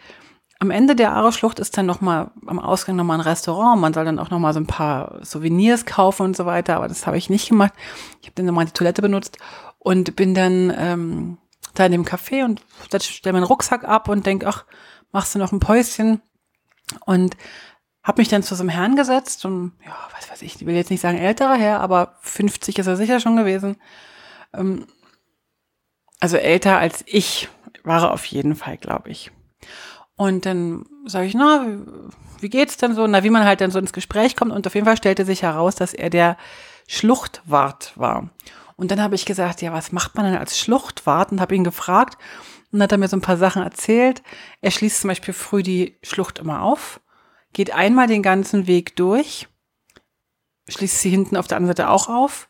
am 0.60 0.70
Ende 0.70 0.96
der 0.96 1.14
Aare-Schlucht 1.14 1.58
ist 1.60 1.76
dann 1.78 1.88
nochmal 1.88 2.30
am 2.46 2.60
Ausgang 2.60 2.96
nochmal 2.96 3.18
ein 3.18 3.28
Restaurant. 3.28 3.82
Man 3.82 3.96
soll 3.96 4.06
dann 4.06 4.20
auch 4.20 4.30
nochmal 4.30 4.54
so 4.54 4.60
ein 4.60 4.68
paar 4.68 5.26
Souvenirs 5.26 5.86
kaufen 5.86 6.28
und 6.28 6.38
so 6.38 6.46
weiter. 6.46 6.76
Aber 6.76 6.88
das 6.88 7.08
habe 7.08 7.18
ich 7.18 7.32
nicht 7.32 7.50
gemacht. 7.50 7.74
Ich 8.22 8.28
habe 8.28 8.36
dann 8.36 8.46
nochmal 8.46 8.66
die 8.66 8.72
Toilette 8.72 9.02
benutzt 9.02 9.40
und 9.80 10.16
bin 10.16 10.36
dann 10.36 10.72
ähm, 10.78 11.38
da 11.74 11.88
in 11.88 11.92
dem 11.92 12.06
Café 12.06 12.46
und 12.46 12.62
stelle 13.02 13.34
meinen 13.34 13.46
Rucksack 13.46 13.84
ab 13.84 14.10
und 14.10 14.28
denk, 14.28 14.46
ach, 14.46 14.66
machst 15.12 15.34
du 15.34 15.40
noch 15.40 15.52
ein 15.52 15.60
Päuschen? 15.60 16.22
Und 17.08 17.36
hab 18.04 18.18
mich 18.18 18.30
dann 18.30 18.44
zu 18.44 18.56
so 18.56 18.64
einem 18.64 18.70
Herrn 18.70 18.96
gesetzt 18.96 19.46
und 19.46 19.74
ja, 19.86 19.96
was 20.16 20.30
weiß 20.32 20.42
ich, 20.42 20.56
ich 20.56 20.66
will 20.66 20.76
jetzt 20.76 20.90
nicht 20.90 21.02
sagen 21.02 21.18
älterer 21.18 21.56
Herr, 21.56 21.82
aber 21.82 22.16
50 22.22 22.80
ist 22.80 22.88
er 22.88 22.96
sicher 22.98 23.20
schon 23.20 23.36
gewesen. 23.36 23.78
Ähm, 24.54 24.88
Also 26.20 26.38
älter 26.38 26.78
als 26.78 27.04
ich 27.08 27.50
war 27.84 28.04
er 28.04 28.12
auf 28.12 28.26
jeden 28.26 28.56
Fall, 28.56 28.78
glaube 28.78 29.10
ich. 29.10 29.32
Und 30.16 30.46
dann 30.46 30.86
sage 31.06 31.26
ich, 31.26 31.34
na, 31.34 31.66
wie 32.40 32.50
geht's 32.50 32.78
denn 32.78 32.94
so? 32.94 33.08
Na, 33.08 33.24
wie 33.24 33.32
man 33.32 33.44
halt 33.44 33.60
dann 33.62 33.72
so 33.72 33.80
ins 33.80 33.94
Gespräch 33.94 34.36
kommt. 34.36 34.52
Und 34.52 34.68
auf 34.68 34.76
jeden 34.76 34.86
Fall 34.86 34.98
stellte 34.98 35.26
sich 35.26 35.42
heraus, 35.42 35.76
dass 35.76 35.94
er 35.96 36.12
der 36.12 36.38
Schluchtwart 36.88 37.94
war. 37.96 38.30
Und 38.76 38.92
dann 38.92 39.02
habe 39.02 39.16
ich 39.16 39.26
gesagt, 39.26 39.62
ja, 39.64 39.74
was 39.74 39.92
macht 39.92 40.16
man 40.16 40.26
denn 40.26 40.38
als 40.38 40.60
Schluchtwart? 40.60 41.32
Und 41.32 41.42
habe 41.42 41.56
ihn 41.56 41.64
gefragt. 41.64 42.20
Und 42.72 42.82
hat 42.84 42.92
er 42.92 43.00
mir 43.00 43.08
so 43.08 43.18
ein 43.18 43.22
paar 43.22 43.38
Sachen 43.38 43.64
erzählt. 43.64 44.22
Er 44.62 44.70
schließt 44.72 45.02
zum 45.02 45.08
Beispiel 45.08 45.34
früh 45.34 45.64
die 45.64 45.98
Schlucht 46.04 46.38
immer 46.40 46.62
auf, 46.62 47.00
geht 47.54 47.74
einmal 47.74 48.08
den 48.08 48.24
ganzen 48.24 48.68
Weg 48.68 48.96
durch, 48.96 49.48
schließt 50.70 51.00
sie 51.00 51.10
hinten 51.10 51.38
auf 51.38 51.48
der 51.48 51.58
anderen 51.58 51.76
Seite 51.76 51.90
auch 51.90 52.08
auf 52.08 52.50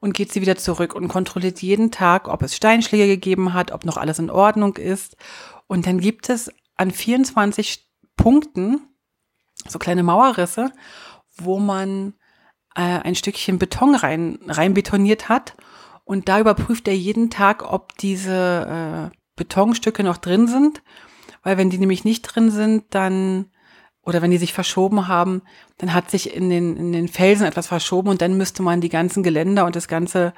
und 0.00 0.14
geht 0.14 0.32
sie 0.32 0.40
wieder 0.40 0.56
zurück 0.56 0.94
und 0.94 1.08
kontrolliert 1.08 1.62
jeden 1.62 1.90
Tag, 1.90 2.28
ob 2.28 2.42
es 2.42 2.56
Steinschläge 2.56 3.06
gegeben 3.06 3.54
hat, 3.54 3.70
ob 3.70 3.84
noch 3.84 3.96
alles 3.96 4.18
in 4.18 4.30
Ordnung 4.30 4.76
ist. 4.76 5.16
Und 5.66 5.86
dann 5.86 6.00
gibt 6.00 6.28
es 6.30 6.50
an 6.76 6.90
24 6.90 7.86
Punkten 8.16 8.80
so 9.68 9.78
kleine 9.78 10.02
Mauerrisse, 10.02 10.72
wo 11.36 11.58
man 11.58 12.14
äh, 12.74 12.80
ein 12.80 13.14
Stückchen 13.14 13.58
Beton 13.58 13.94
rein, 13.94 14.38
rein 14.46 14.74
betoniert 14.74 15.28
hat. 15.28 15.56
Und 16.04 16.28
da 16.28 16.40
überprüft 16.40 16.88
er 16.88 16.96
jeden 16.96 17.30
Tag, 17.30 17.70
ob 17.70 17.96
diese 17.98 19.10
äh, 19.12 19.16
Betonstücke 19.36 20.02
noch 20.02 20.16
drin 20.16 20.48
sind. 20.48 20.82
Weil 21.42 21.56
wenn 21.56 21.70
die 21.70 21.78
nämlich 21.78 22.04
nicht 22.04 22.22
drin 22.22 22.50
sind, 22.50 22.84
dann 22.90 23.50
oder 24.10 24.22
wenn 24.22 24.32
die 24.32 24.38
sich 24.38 24.52
verschoben 24.52 25.06
haben, 25.06 25.42
dann 25.78 25.94
hat 25.94 26.10
sich 26.10 26.34
in 26.34 26.50
den, 26.50 26.76
in 26.76 26.92
den 26.92 27.06
Felsen 27.06 27.46
etwas 27.46 27.68
verschoben 27.68 28.08
und 28.08 28.20
dann 28.20 28.36
müsste 28.36 28.60
man 28.60 28.80
die 28.80 28.88
ganzen 28.88 29.22
Geländer 29.22 29.66
und 29.66 29.76
das 29.76 29.86
ganze 29.86 30.34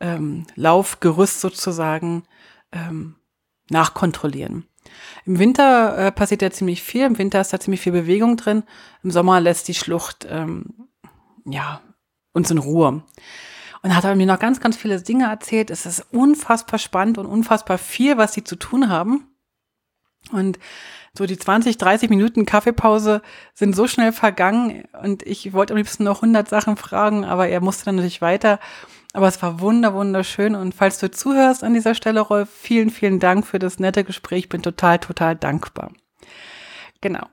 ähm, 0.00 0.46
Laufgerüst 0.54 1.38
sozusagen 1.38 2.22
ähm, 2.72 3.16
nachkontrollieren. 3.68 4.64
Im 5.26 5.38
Winter 5.38 5.98
äh, 5.98 6.12
passiert 6.12 6.40
ja 6.40 6.50
ziemlich 6.50 6.82
viel, 6.82 7.04
im 7.04 7.18
Winter 7.18 7.42
ist 7.42 7.52
da 7.52 7.60
ziemlich 7.60 7.82
viel 7.82 7.92
Bewegung 7.92 8.38
drin, 8.38 8.62
im 9.02 9.10
Sommer 9.10 9.38
lässt 9.38 9.68
die 9.68 9.74
Schlucht 9.74 10.26
ähm, 10.28 10.88
ja 11.44 11.82
uns 12.32 12.50
in 12.50 12.56
Ruhe. 12.56 13.02
Und 13.82 13.96
hat 13.96 14.04
er 14.04 14.16
mir 14.16 14.26
noch 14.26 14.38
ganz, 14.38 14.60
ganz 14.60 14.78
viele 14.78 15.00
Dinge 15.02 15.24
erzählt. 15.24 15.70
Es 15.70 15.84
ist 15.84 16.06
unfassbar 16.10 16.78
spannend 16.78 17.18
und 17.18 17.26
unfassbar 17.26 17.76
viel, 17.76 18.16
was 18.16 18.32
sie 18.32 18.44
zu 18.44 18.56
tun 18.56 18.88
haben. 18.88 19.26
Und 20.32 20.58
so 21.16 21.26
die 21.26 21.38
20, 21.38 21.76
30 21.76 22.08
Minuten 22.08 22.46
Kaffeepause 22.46 23.22
sind 23.52 23.74
so 23.74 23.88
schnell 23.88 24.12
vergangen 24.12 24.84
und 25.02 25.24
ich 25.24 25.52
wollte 25.52 25.72
am 25.72 25.78
liebsten 25.78 26.04
noch 26.04 26.22
100 26.22 26.48
Sachen 26.48 26.76
fragen, 26.76 27.24
aber 27.24 27.48
er 27.48 27.60
musste 27.60 27.84
dann 27.84 27.96
natürlich 27.96 28.22
weiter. 28.22 28.60
Aber 29.12 29.26
es 29.26 29.42
war 29.42 29.58
wunder, 29.58 29.92
wunderschön 29.92 30.54
und 30.54 30.72
falls 30.72 30.98
du 30.98 31.10
zuhörst 31.10 31.64
an 31.64 31.74
dieser 31.74 31.96
Stelle, 31.96 32.20
Rolf, 32.20 32.48
vielen, 32.48 32.90
vielen 32.90 33.18
Dank 33.18 33.44
für 33.44 33.58
das 33.58 33.80
nette 33.80 34.04
Gespräch. 34.04 34.44
Ich 34.44 34.48
bin 34.48 34.62
total, 34.62 35.00
total 35.00 35.34
dankbar. 35.34 35.90
Genau. 37.00 37.26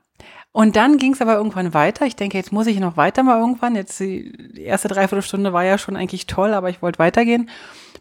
Und 0.50 0.74
dann 0.74 0.98
ging 0.98 1.12
es 1.12 1.22
aber 1.22 1.36
irgendwann 1.36 1.72
weiter. 1.74 2.04
Ich 2.04 2.16
denke, 2.16 2.36
jetzt 2.36 2.50
muss 2.50 2.66
ich 2.66 2.80
noch 2.80 2.96
weiter 2.96 3.22
mal 3.22 3.38
irgendwann. 3.38 3.76
Jetzt 3.76 4.00
die, 4.00 4.32
die 4.54 4.64
erste 4.64 4.88
Dreiviertelstunde 4.88 5.52
war 5.52 5.62
ja 5.62 5.78
schon 5.78 5.94
eigentlich 5.94 6.26
toll, 6.26 6.52
aber 6.52 6.68
ich 6.68 6.82
wollte 6.82 6.98
weitergehen. 6.98 7.48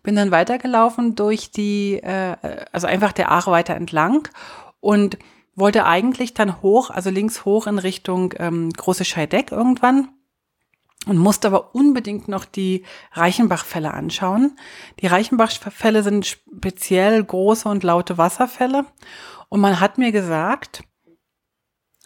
Bin 0.02 0.16
dann 0.16 0.32
weitergelaufen 0.32 1.14
durch 1.14 1.52
die, 1.52 1.98
äh, 2.02 2.36
also 2.72 2.88
einfach 2.88 3.12
der 3.12 3.30
Aare 3.30 3.52
weiter 3.52 3.76
entlang 3.76 4.28
und 4.80 5.18
wollte 5.56 5.86
eigentlich 5.86 6.34
dann 6.34 6.62
hoch, 6.62 6.90
also 6.90 7.10
links 7.10 7.46
hoch 7.46 7.68
in 7.68 7.80
Richtung 7.80 8.34
ähm, 8.38 8.70
Große 8.70 9.06
Scheideck 9.06 9.52
irgendwann 9.52 10.10
und 11.08 11.18
musste 11.18 11.48
aber 11.48 11.74
unbedingt 11.74 12.28
noch 12.28 12.46
die 12.46 12.84
Reichenbachfälle 13.14 13.94
anschauen. 13.94 14.58
Die 15.00 15.08
Reichenbachfälle 15.08 16.04
sind 16.04 16.26
speziell 16.26 17.24
große 17.24 17.68
und 17.68 17.84
laute 17.84 18.18
Wasserfälle 18.18 18.86
und 19.50 19.60
man 19.60 19.80
hat 19.80 19.98
mir 19.98 20.12
gesagt, 20.12 20.84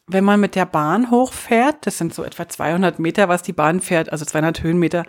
wenn 0.08 0.24
man 0.24 0.40
mit 0.40 0.56
der 0.56 0.66
Bahn 0.66 1.10
hochfährt, 1.10 1.86
das 1.86 1.98
sind 1.98 2.14
so 2.14 2.24
etwa 2.24 2.48
200 2.48 3.00
Meter, 3.00 3.30
was 3.30 3.44
die 3.44 3.54
Bahn 3.54 3.82
fährt, 3.82 4.12
also 4.12 4.26
200 4.26 4.62
Höhenmeter, 4.62 5.06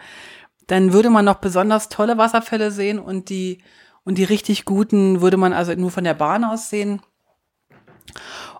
dann 0.67 0.93
würde 0.93 1.11
man 1.11 1.25
noch 1.25 1.37
besonders 1.37 1.89
tolle 1.89 2.19
Wasserfälle 2.19 2.71
sehen 2.71 2.99
und 2.99 3.29
die, 3.29 3.63
und 4.05 4.17
die 4.17 4.25
richtig 4.25 4.65
guten 4.65 5.21
würde 5.21 5.37
man 5.37 5.53
also 5.53 5.75
nur 5.75 5.91
von 5.91 6.05
der 6.05 6.15
Bahn 6.15 6.45
aus 6.45 6.71
sehen. 6.71 7.03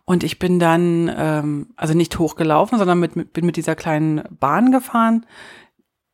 Und 0.05 0.25
ich 0.25 0.39
bin 0.39 0.59
dann, 0.59 1.13
ähm, 1.17 1.69
also 1.77 1.95
nicht 1.95 2.19
hochgelaufen, 2.19 2.79
sondern 2.79 2.99
mit, 3.01 3.17
mit, 3.17 3.33
bin 3.33 3.47
mit 3.47 3.57
dieser 3.57 3.77
kleinen 3.77 4.23
Bahn 4.39 4.73
gefahren. 4.73 5.27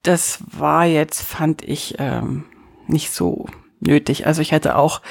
Das 0.02 0.40
war 0.46 0.84
jetzt, 0.84 1.22
fand 1.22 1.62
ich, 1.62 1.96
ähm, 1.98 2.44
nicht 2.86 3.10
so 3.10 3.46
nötig. 3.80 4.26
Also 4.26 4.42
ich 4.42 4.52
hätte 4.52 4.76
auch 4.76 5.02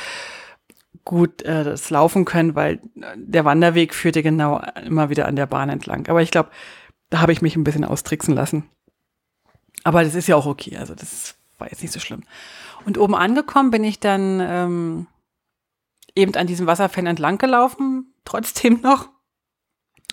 gut 1.05 1.41
äh, 1.43 1.63
das 1.63 1.89
laufen 1.89 2.25
können, 2.25 2.55
weil 2.55 2.81
der 3.15 3.46
Wanderweg 3.46 3.93
führte 3.93 4.22
genau 4.22 4.62
immer 4.86 5.10
wieder 5.10 5.27
an 5.27 5.36
der 5.36 5.46
Bahn 5.46 5.69
entlang. 5.69 6.07
Aber 6.07 6.22
ich 6.22 6.31
glaube, 6.31 6.50
da 7.10 7.22
habe 7.22 7.31
ich 7.31 7.41
mich 7.41 7.55
ein 7.55 7.63
bisschen 7.63 7.86
austricksen 7.86 8.36
lassen. 8.36 8.69
Aber 9.84 10.03
das 10.03 10.15
ist 10.15 10.27
ja 10.27 10.36
auch 10.36 10.46
okay. 10.46 10.75
Also 10.77 10.96
das 10.96 11.36
war 11.57 11.69
jetzt 11.69 11.81
nicht 11.81 11.93
so 11.93 12.00
schlimm. 12.00 12.24
Und 12.86 12.98
oben 12.98 13.15
angekommen 13.15 13.72
bin 13.72 13.84
ich 13.84 14.00
dann 14.00 14.39
ähm, 14.41 15.07
eben 16.15 16.36
an 16.36 16.48
diesem 16.48 16.67
Wasserfällen 16.67 17.07
entlang 17.07 17.38
gelaufen, 17.38 17.87
trotzdem 18.27 18.81
noch. 18.81 19.10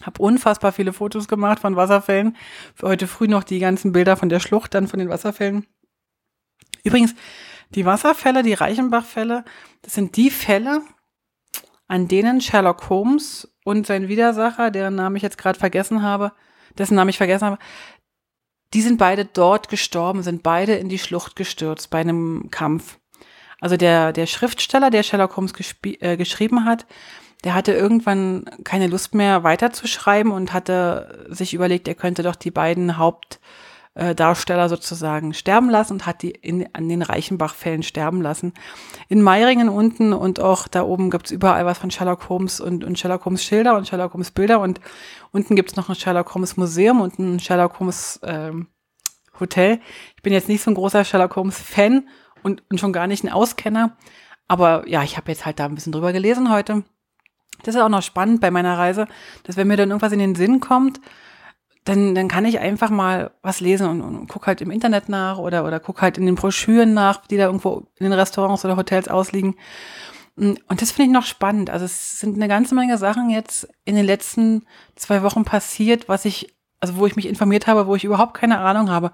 Hab 0.03 0.19
unfassbar 0.19 0.73
viele 0.73 0.93
Fotos 0.93 1.29
gemacht 1.29 1.61
von 1.61 1.77
Wasserfällen. 1.77 2.37
Für 2.75 2.89
heute 2.89 3.07
früh 3.07 3.29
noch 3.29 3.45
die 3.45 3.59
ganzen 3.59 3.93
Bilder 3.93 4.17
von 4.17 4.29
der 4.29 4.41
Schlucht, 4.41 4.75
dann 4.75 4.89
von 4.89 4.99
den 4.99 5.09
Wasserfällen. 5.09 5.67
Übrigens, 6.83 7.15
die 7.71 7.87
Wasserfälle, 7.87 8.43
die 8.43 8.55
Reichenbachfälle, 8.55 9.45
das 9.83 9.95
sind 9.95 10.17
die 10.17 10.31
Fälle, 10.31 10.83
an 11.87 12.09
denen 12.09 12.41
Sherlock 12.41 12.89
Holmes 12.89 13.55
und 13.65 13.87
sein 13.87 14.09
Widersacher, 14.09 14.71
deren 14.71 14.95
Namen 14.95 15.17
ich 15.17 15.23
jetzt 15.23 15.39
gerade 15.39 15.59
vergessen 15.59 16.03
habe, 16.03 16.33
dessen 16.77 16.95
Namen 16.95 17.11
ich 17.11 17.19
vergessen 17.19 17.47
habe, 17.47 17.59
die 18.75 18.83
sind 18.83 18.99
beide 18.99 19.25
dort 19.25 19.69
gestorben, 19.69 20.23
sind 20.23 20.43
beide 20.43 20.75
in 20.75 20.89
die 20.89 20.99
Schlucht 20.99 21.37
gestürzt 21.37 21.91
bei 21.91 22.01
einem 22.01 22.51
Kampf. 22.51 22.99
Also 23.61 23.77
der, 23.77 24.13
der 24.13 24.27
Schriftsteller, 24.27 24.91
der 24.91 25.03
Sherlock 25.03 25.37
Holmes 25.37 25.53
äh, 25.83 26.17
geschrieben 26.17 26.65
hat, 26.65 26.87
der 27.45 27.55
hatte 27.55 27.73
irgendwann 27.73 28.45
keine 28.65 28.87
Lust 28.87 29.15
mehr 29.15 29.45
weiterzuschreiben 29.45 30.33
und 30.33 30.53
hatte 30.53 31.27
sich 31.29 31.53
überlegt, 31.55 31.87
er 31.87 31.95
könnte 31.95 32.23
doch 32.23 32.37
die 32.37 32.51
beiden 32.51 32.97
Hauptdarsteller 32.97 34.71
sozusagen 34.71 35.35
sterben 35.35 35.69
lassen 35.69 35.93
und 35.93 36.07
hat 36.07 36.23
die 36.23 36.31
in, 36.31 36.67
an 36.73 36.89
den 36.89 37.03
Reichenbach-Fällen 37.03 37.83
sterben 37.83 38.23
lassen. 38.23 38.55
In 39.09 39.21
Meiringen 39.21 39.69
unten 39.69 40.15
und 40.15 40.41
auch 40.41 40.69
da 40.69 40.83
oben 40.83 41.11
gibt's 41.11 41.31
überall 41.31 41.67
was 41.67 41.79
von 41.79 41.91
Sherlock 41.91 42.31
Holmes 42.31 42.61
und, 42.61 42.83
und 42.83 42.99
Sherlock 42.99 43.27
Holmes 43.27 43.45
Schilder 43.45 43.77
und 43.77 43.87
Sherlock 43.87 44.15
Holmes 44.15 44.31
Bilder 44.31 44.61
und 44.61 44.81
unten 45.31 45.55
gibt's 45.55 45.77
noch 45.77 45.91
ein 45.91 45.95
Sherlock 45.95 46.35
Holmes 46.35 46.57
Museum 46.57 47.03
und 47.03 47.19
ein 47.19 47.41
Sherlock 47.41 47.79
Holmes 47.79 48.21
ähm, 48.25 48.69
Hotel. 49.39 49.81
Ich 50.17 50.23
bin 50.23 50.33
jetzt 50.33 50.49
nicht 50.49 50.63
so 50.63 50.71
ein 50.71 50.75
großer 50.75 51.05
Sherlock 51.05 51.37
Holmes 51.37 51.59
Fan 51.59 52.09
und, 52.43 52.63
und 52.71 52.81
schon 52.81 52.93
gar 52.95 53.07
nicht 53.07 53.23
ein 53.23 53.33
Auskenner. 53.33 53.97
Aber 54.49 54.87
ja, 54.89 55.03
ich 55.03 55.17
habe 55.17 55.31
jetzt 55.31 55.45
halt 55.45 55.59
da 55.59 55.67
ein 55.67 55.75
bisschen 55.75 55.93
drüber 55.93 56.13
gelesen 56.13 56.51
heute. 56.51 56.85
Das 57.67 57.75
ist 57.75 57.81
auch 57.81 57.89
noch 57.89 58.03
spannend 58.03 58.41
bei 58.41 58.51
meiner 58.51 58.79
Reise, 58.79 59.07
dass 59.45 59.57
wenn 59.57 59.69
mir 59.69 59.77
dann 59.77 59.91
irgendwas 59.91 60.13
in 60.13 60.19
den 60.19 60.35
Sinn 60.35 60.61
kommt, 60.61 61.01
dann, 61.85 62.15
dann 62.15 62.29
kann 62.29 62.47
ich 62.47 62.61
einfach 62.61 62.91
mal 62.91 63.31
was 63.43 63.61
lesen 63.61 63.89
und, 63.89 64.01
und 64.01 64.27
guck 64.29 64.47
halt 64.47 64.61
im 64.63 64.71
Internet 64.71 65.09
nach 65.09 65.39
oder, 65.39 65.67
oder 65.67 65.81
guck 65.81 66.01
halt 66.01 66.17
in 66.17 66.27
den 66.27 66.35
Broschüren 66.35 66.95
nach, 66.95 67.27
die 67.27 67.37
da 67.37 67.45
irgendwo 67.45 67.87
in 67.99 68.05
den 68.05 68.13
Restaurants 68.13 68.65
oder 68.65 68.77
Hotels 68.77 69.09
ausliegen. 69.09 69.55
Und 70.37 70.59
das 70.69 70.91
finde 70.91 71.11
ich 71.11 71.13
noch 71.13 71.27
spannend. 71.27 71.71
Also 71.71 71.85
es 71.85 72.19
sind 72.19 72.37
eine 72.37 72.49
ganze 72.49 72.75
Menge 72.75 72.99
Sachen 72.99 73.31
jetzt 73.31 73.69
in 73.85 73.95
den 73.95 74.07
letzten 74.07 74.65
zwei 74.97 75.23
Wochen 75.23 75.45
passiert, 75.45 76.09
was 76.09 76.25
ich 76.25 76.55
also 76.85 76.97
wo 76.99 77.07
ich 77.07 77.17
mich 77.17 77.27
informiert 77.27 77.67
habe, 77.67 77.87
wo 77.87 77.95
ich 77.95 78.05
überhaupt 78.05 78.35
keine 78.35 78.59
Ahnung 78.59 78.91
habe. 78.91 79.11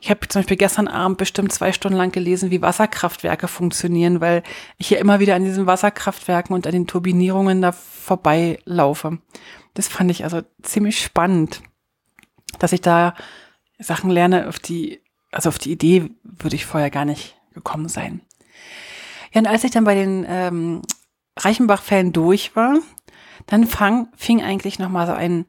Ich 0.00 0.08
habe 0.08 0.26
zum 0.26 0.40
Beispiel 0.40 0.56
gestern 0.56 0.88
Abend 0.88 1.18
bestimmt 1.18 1.52
zwei 1.52 1.70
Stunden 1.70 1.98
lang 1.98 2.12
gelesen, 2.12 2.50
wie 2.50 2.62
Wasserkraftwerke 2.62 3.46
funktionieren, 3.46 4.22
weil 4.22 4.42
ich 4.78 4.88
hier 4.88 4.98
immer 4.98 5.20
wieder 5.20 5.34
an 5.34 5.44
diesen 5.44 5.66
Wasserkraftwerken 5.66 6.54
und 6.54 6.66
an 6.66 6.72
den 6.72 6.86
Turbinierungen 6.86 7.60
da 7.60 7.72
vorbeilaufe. 7.72 9.18
Das 9.74 9.86
fand 9.86 10.10
ich 10.10 10.24
also 10.24 10.40
ziemlich 10.62 11.02
spannend, 11.02 11.60
dass 12.58 12.72
ich 12.72 12.80
da 12.80 13.14
Sachen 13.78 14.08
lerne, 14.10 14.48
auf 14.48 14.58
die, 14.58 15.02
also 15.30 15.50
auf 15.50 15.58
die 15.58 15.72
Idee 15.72 16.10
würde 16.22 16.56
ich 16.56 16.64
vorher 16.64 16.90
gar 16.90 17.04
nicht 17.04 17.36
gekommen 17.52 17.88
sein. 17.88 18.22
Ja, 19.34 19.40
und 19.40 19.46
als 19.46 19.64
ich 19.64 19.72
dann 19.72 19.84
bei 19.84 19.94
den 19.94 20.24
ähm, 20.26 20.80
Reichenbach-Fällen 21.38 22.14
durch 22.14 22.56
war, 22.56 22.78
dann 23.44 23.66
fang, 23.66 24.08
fing 24.16 24.42
eigentlich 24.42 24.78
nochmal 24.78 25.06
so 25.06 25.12
ein 25.12 25.44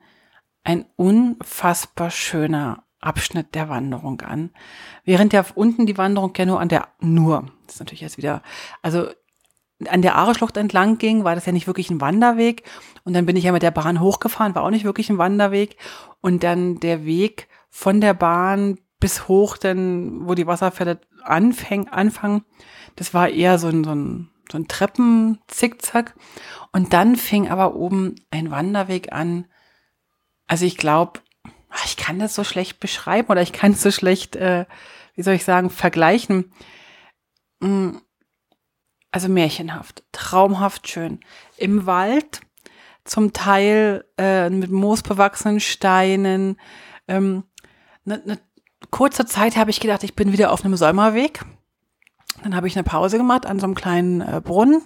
ein 0.63 0.85
unfassbar 0.95 2.11
schöner 2.11 2.83
Abschnitt 2.99 3.55
der 3.55 3.69
Wanderung 3.69 4.21
an. 4.21 4.51
Während 5.03 5.33
ja 5.33 5.43
unten 5.55 5.85
die 5.85 5.97
Wanderung 5.97 6.33
ja 6.37 6.45
nur 6.45 6.59
an 6.59 6.69
der, 6.69 6.87
nur, 6.99 7.47
das 7.65 7.75
ist 7.75 7.79
natürlich 7.79 8.01
jetzt 8.01 8.17
wieder, 8.17 8.43
also 8.81 9.07
an 9.87 10.03
der 10.03 10.15
Aare-Schlucht 10.15 10.57
entlang 10.57 10.99
ging, 10.99 11.23
war 11.23 11.33
das 11.33 11.47
ja 11.47 11.51
nicht 11.51 11.65
wirklich 11.65 11.89
ein 11.89 12.01
Wanderweg. 12.01 12.63
Und 13.03 13.13
dann 13.13 13.25
bin 13.25 13.35
ich 13.35 13.45
ja 13.45 13.51
mit 13.51 13.63
der 13.63 13.71
Bahn 13.71 13.99
hochgefahren, 13.99 14.53
war 14.53 14.63
auch 14.63 14.69
nicht 14.69 14.85
wirklich 14.85 15.09
ein 15.09 15.17
Wanderweg. 15.17 15.77
Und 16.21 16.43
dann 16.43 16.79
der 16.79 17.03
Weg 17.03 17.47
von 17.71 17.99
der 17.99 18.13
Bahn 18.13 18.77
bis 18.99 19.27
hoch, 19.27 19.57
denn 19.57 20.27
wo 20.27 20.35
die 20.35 20.45
Wasserfälle 20.45 21.01
anfäng, 21.23 21.87
anfangen, 21.87 22.43
das 22.95 23.15
war 23.15 23.29
eher 23.29 23.57
so 23.57 23.69
ein, 23.69 23.83
so 23.83 23.91
ein 23.91 24.31
so 24.51 24.57
ein 24.57 24.67
Treppen-Zickzack. 24.67 26.15
Und 26.71 26.93
dann 26.93 27.15
fing 27.15 27.49
aber 27.49 27.75
oben 27.75 28.15
ein 28.29 28.51
Wanderweg 28.51 29.11
an. 29.11 29.45
Also 30.51 30.65
ich 30.65 30.75
glaube, 30.75 31.21
ich 31.85 31.95
kann 31.95 32.19
das 32.19 32.35
so 32.35 32.43
schlecht 32.43 32.81
beschreiben 32.81 33.29
oder 33.29 33.41
ich 33.41 33.53
kann 33.53 33.71
es 33.71 33.81
so 33.81 33.89
schlecht, 33.89 34.35
äh, 34.35 34.65
wie 35.15 35.21
soll 35.21 35.35
ich 35.35 35.45
sagen, 35.45 35.69
vergleichen. 35.69 36.51
Mm, 37.61 37.91
also 39.11 39.29
märchenhaft, 39.29 40.03
traumhaft 40.11 40.89
schön. 40.89 41.21
Im 41.55 41.85
Wald, 41.85 42.41
zum 43.05 43.31
Teil 43.31 44.03
äh, 44.17 44.49
mit 44.49 44.71
moosbewachsenen 44.71 45.61
Steinen. 45.61 46.59
Ähm, 47.07 47.45
ne, 48.03 48.21
ne, 48.25 48.37
kurze 48.89 49.25
Zeit 49.25 49.55
habe 49.55 49.69
ich 49.69 49.79
gedacht, 49.79 50.03
ich 50.03 50.17
bin 50.17 50.33
wieder 50.33 50.51
auf 50.51 50.65
einem 50.65 50.75
Säumerweg. 50.75 51.45
Dann 52.43 52.57
habe 52.57 52.67
ich 52.67 52.75
eine 52.75 52.83
Pause 52.83 53.17
gemacht 53.17 53.45
an 53.45 53.61
so 53.61 53.67
einem 53.67 53.75
kleinen 53.75 54.19
äh, 54.19 54.41
Brunnen 54.43 54.81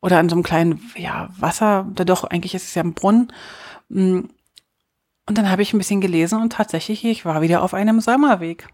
oder 0.00 0.18
an 0.18 0.30
so 0.30 0.36
einem 0.36 0.42
kleinen 0.42 0.90
ja, 0.96 1.28
Wasser, 1.36 1.86
da 1.92 2.04
doch 2.04 2.24
eigentlich 2.24 2.54
ist 2.54 2.68
es 2.68 2.74
ja 2.74 2.82
ein 2.82 2.94
Brunnen. 2.94 3.30
Und 5.28 5.38
dann 5.38 5.50
habe 5.50 5.62
ich 5.62 5.72
ein 5.72 5.78
bisschen 5.78 6.00
gelesen 6.00 6.40
und 6.40 6.52
tatsächlich, 6.52 7.04
ich 7.04 7.24
war 7.24 7.42
wieder 7.42 7.62
auf 7.62 7.74
einem 7.74 8.00
Säumerweg. 8.00 8.68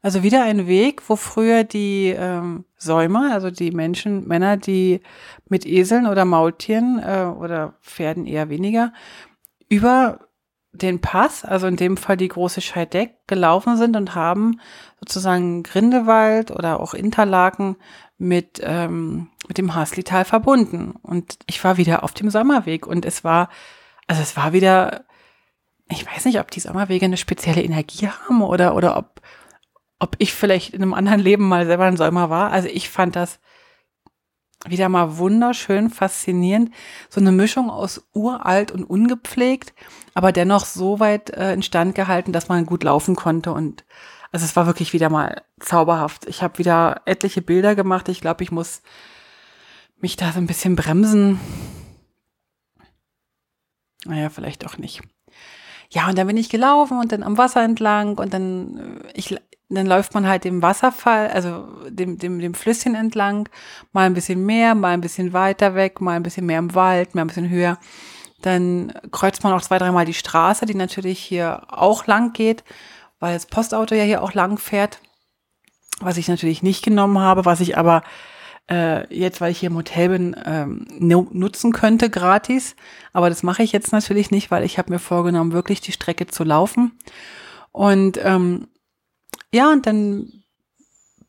Also 0.00 0.22
wieder 0.22 0.42
ein 0.42 0.66
Weg, 0.66 1.02
wo 1.08 1.16
früher 1.16 1.64
die 1.64 2.14
ähm, 2.16 2.64
Säumer, 2.76 3.32
also 3.32 3.50
die 3.50 3.70
Menschen, 3.70 4.26
Männer, 4.26 4.56
die 4.56 5.00
mit 5.48 5.66
Eseln 5.66 6.06
oder 6.06 6.24
Maultieren 6.24 6.98
äh, 6.98 7.26
oder 7.26 7.74
Pferden 7.82 8.26
eher 8.26 8.48
weniger, 8.48 8.92
über 9.68 10.28
den 10.72 11.00
Pass, 11.00 11.44
also 11.44 11.66
in 11.66 11.76
dem 11.76 11.96
Fall 11.96 12.16
die 12.16 12.28
große 12.28 12.62
Scheideck, 12.62 13.26
gelaufen 13.26 13.76
sind 13.76 13.94
und 13.96 14.14
haben 14.14 14.60
sozusagen 15.00 15.62
Grindewald 15.62 16.50
oder 16.50 16.80
auch 16.80 16.94
Interlaken 16.94 17.76
mit, 18.16 18.60
ähm, 18.62 19.28
mit 19.48 19.58
dem 19.58 19.74
Haslital 19.74 20.24
verbunden. 20.24 20.94
Und 21.02 21.38
ich 21.46 21.62
war 21.62 21.76
wieder 21.76 22.02
auf 22.02 22.12
dem 22.12 22.30
Sommerweg 22.30 22.86
und 22.86 23.04
es 23.04 23.22
war, 23.22 23.50
also 24.06 24.22
es 24.22 24.36
war 24.36 24.52
wieder, 24.52 25.04
ich 25.92 26.06
weiß 26.06 26.24
nicht, 26.24 26.40
ob 26.40 26.50
die 26.50 26.60
Sommerwege 26.60 27.04
eine 27.04 27.16
spezielle 27.16 27.62
Energie 27.62 28.08
haben 28.08 28.42
oder, 28.42 28.74
oder 28.74 28.96
ob, 28.96 29.20
ob 29.98 30.16
ich 30.18 30.32
vielleicht 30.32 30.74
in 30.74 30.82
einem 30.82 30.94
anderen 30.94 31.20
Leben 31.20 31.48
mal 31.48 31.66
selber 31.66 31.84
ein 31.84 31.96
Säumer 31.96 32.30
war. 32.30 32.50
Also 32.50 32.68
ich 32.68 32.88
fand 32.88 33.16
das 33.16 33.40
wieder 34.66 34.88
mal 34.88 35.18
wunderschön, 35.18 35.90
faszinierend. 35.90 36.72
So 37.08 37.20
eine 37.20 37.32
Mischung 37.32 37.70
aus 37.70 38.08
uralt 38.12 38.70
und 38.70 38.84
ungepflegt, 38.84 39.74
aber 40.14 40.32
dennoch 40.32 40.64
so 40.64 41.00
weit 41.00 41.30
äh, 41.30 41.52
instand 41.52 41.94
gehalten, 41.94 42.32
dass 42.32 42.48
man 42.48 42.66
gut 42.66 42.84
laufen 42.84 43.16
konnte. 43.16 43.52
Und 43.52 43.84
also 44.30 44.44
es 44.44 44.56
war 44.56 44.66
wirklich 44.66 44.92
wieder 44.92 45.10
mal 45.10 45.42
zauberhaft. 45.58 46.26
Ich 46.26 46.42
habe 46.42 46.58
wieder 46.58 47.02
etliche 47.06 47.42
Bilder 47.42 47.74
gemacht. 47.74 48.08
Ich 48.08 48.20
glaube, 48.20 48.44
ich 48.44 48.52
muss 48.52 48.82
mich 50.00 50.16
da 50.16 50.32
so 50.32 50.38
ein 50.38 50.46
bisschen 50.46 50.76
bremsen. 50.76 51.40
Naja, 54.04 54.30
vielleicht 54.30 54.66
auch 54.66 54.78
nicht. 54.78 55.02
Ja, 55.92 56.08
und 56.08 56.16
dann 56.16 56.26
bin 56.26 56.38
ich 56.38 56.48
gelaufen 56.48 56.98
und 56.98 57.12
dann 57.12 57.22
am 57.22 57.36
Wasser 57.36 57.62
entlang 57.62 58.16
und 58.16 58.32
dann, 58.32 59.02
äh, 59.04 59.12
ich, 59.12 59.36
dann 59.68 59.86
läuft 59.86 60.14
man 60.14 60.26
halt 60.26 60.44
dem 60.44 60.62
Wasserfall, 60.62 61.28
also 61.28 61.68
dem, 61.90 62.18
dem, 62.18 62.38
dem 62.38 62.54
Flüsschen 62.54 62.94
entlang, 62.94 63.48
mal 63.92 64.06
ein 64.06 64.14
bisschen 64.14 64.44
mehr, 64.46 64.74
mal 64.74 64.94
ein 64.94 65.02
bisschen 65.02 65.34
weiter 65.34 65.74
weg, 65.74 66.00
mal 66.00 66.16
ein 66.16 66.22
bisschen 66.22 66.46
mehr 66.46 66.58
im 66.58 66.74
Wald, 66.74 67.14
mal 67.14 67.20
ein 67.20 67.26
bisschen 67.26 67.50
höher. 67.50 67.78
Dann 68.40 68.92
kreuzt 69.10 69.44
man 69.44 69.52
auch 69.52 69.60
zwei, 69.60 69.78
dreimal 69.78 70.06
die 70.06 70.14
Straße, 70.14 70.64
die 70.64 70.74
natürlich 70.74 71.18
hier 71.18 71.62
auch 71.68 72.06
lang 72.06 72.32
geht, 72.32 72.64
weil 73.20 73.34
das 73.34 73.46
Postauto 73.46 73.94
ja 73.94 74.04
hier 74.04 74.22
auch 74.22 74.32
lang 74.32 74.56
fährt, 74.56 74.98
was 76.00 76.16
ich 76.16 76.26
natürlich 76.26 76.62
nicht 76.62 76.82
genommen 76.82 77.18
habe, 77.18 77.44
was 77.44 77.60
ich 77.60 77.76
aber 77.76 78.02
äh, 78.72 79.14
jetzt, 79.14 79.40
weil 79.40 79.52
ich 79.52 79.58
hier 79.58 79.70
im 79.70 79.76
Hotel 79.76 80.08
bin, 80.08 80.36
ähm, 80.44 80.86
nutzen 80.98 81.72
könnte 81.72 82.08
gratis. 82.08 82.74
Aber 83.12 83.28
das 83.28 83.42
mache 83.42 83.62
ich 83.62 83.72
jetzt 83.72 83.92
natürlich 83.92 84.30
nicht, 84.30 84.50
weil 84.50 84.64
ich 84.64 84.78
habe 84.78 84.90
mir 84.90 84.98
vorgenommen, 84.98 85.52
wirklich 85.52 85.82
die 85.82 85.92
Strecke 85.92 86.26
zu 86.26 86.42
laufen. 86.42 86.92
Und 87.70 88.18
ähm, 88.22 88.68
ja, 89.52 89.70
und 89.70 89.86
dann 89.86 90.42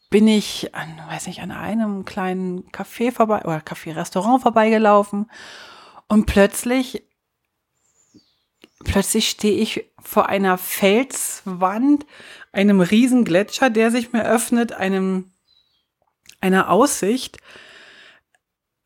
bin 0.10 0.27
ich 0.27 0.73
an, 0.73 0.89
weiß 1.10 1.27
nicht, 1.27 1.41
an 1.41 1.51
einem 1.51 2.06
kleinen 2.06 2.69
Café 2.71 3.12
vorbei 3.12 3.41
oder 3.43 3.58
Café-Restaurant 3.58 4.41
vorbeigelaufen 4.41 5.29
und 6.08 6.25
plötzlich, 6.27 7.03
plötzlich 8.84 9.29
stehe 9.29 9.58
ich 9.58 9.89
vor 9.99 10.29
einer 10.29 10.58
Felswand, 10.58 12.06
einem 12.51 12.79
riesen 12.79 13.25
Gletscher, 13.25 13.71
der 13.71 13.89
sich 13.89 14.13
mir 14.13 14.23
öffnet, 14.23 14.73
einem, 14.73 15.32
einer 16.43 16.69
Aussicht. 16.69 17.38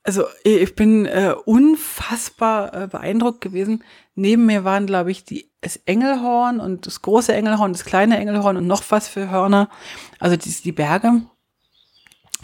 Also 0.04 0.24
ich 0.44 0.76
bin 0.76 1.06
äh, 1.06 1.34
unfassbar 1.46 2.74
äh, 2.74 2.88
beeindruckt 2.88 3.42
gewesen. 3.42 3.84
Neben 4.16 4.46
mir 4.46 4.64
waren, 4.64 4.86
glaube 4.86 5.12
ich, 5.12 5.26
die 5.26 5.52
das 5.60 5.76
Engelhorn 5.86 6.62
und 6.62 6.86
das 6.86 7.02
große 7.02 7.34
Engelhorn, 7.34 7.74
das 7.74 7.84
kleine 7.84 8.18
Engelhorn 8.18 8.56
und 8.56 8.68
noch 8.68 8.84
was 8.90 9.10
für 9.10 9.30
Hörner. 9.30 9.70
Also 10.20 10.38
die, 10.38 10.50
die 10.50 10.72
Berge, 10.72 11.24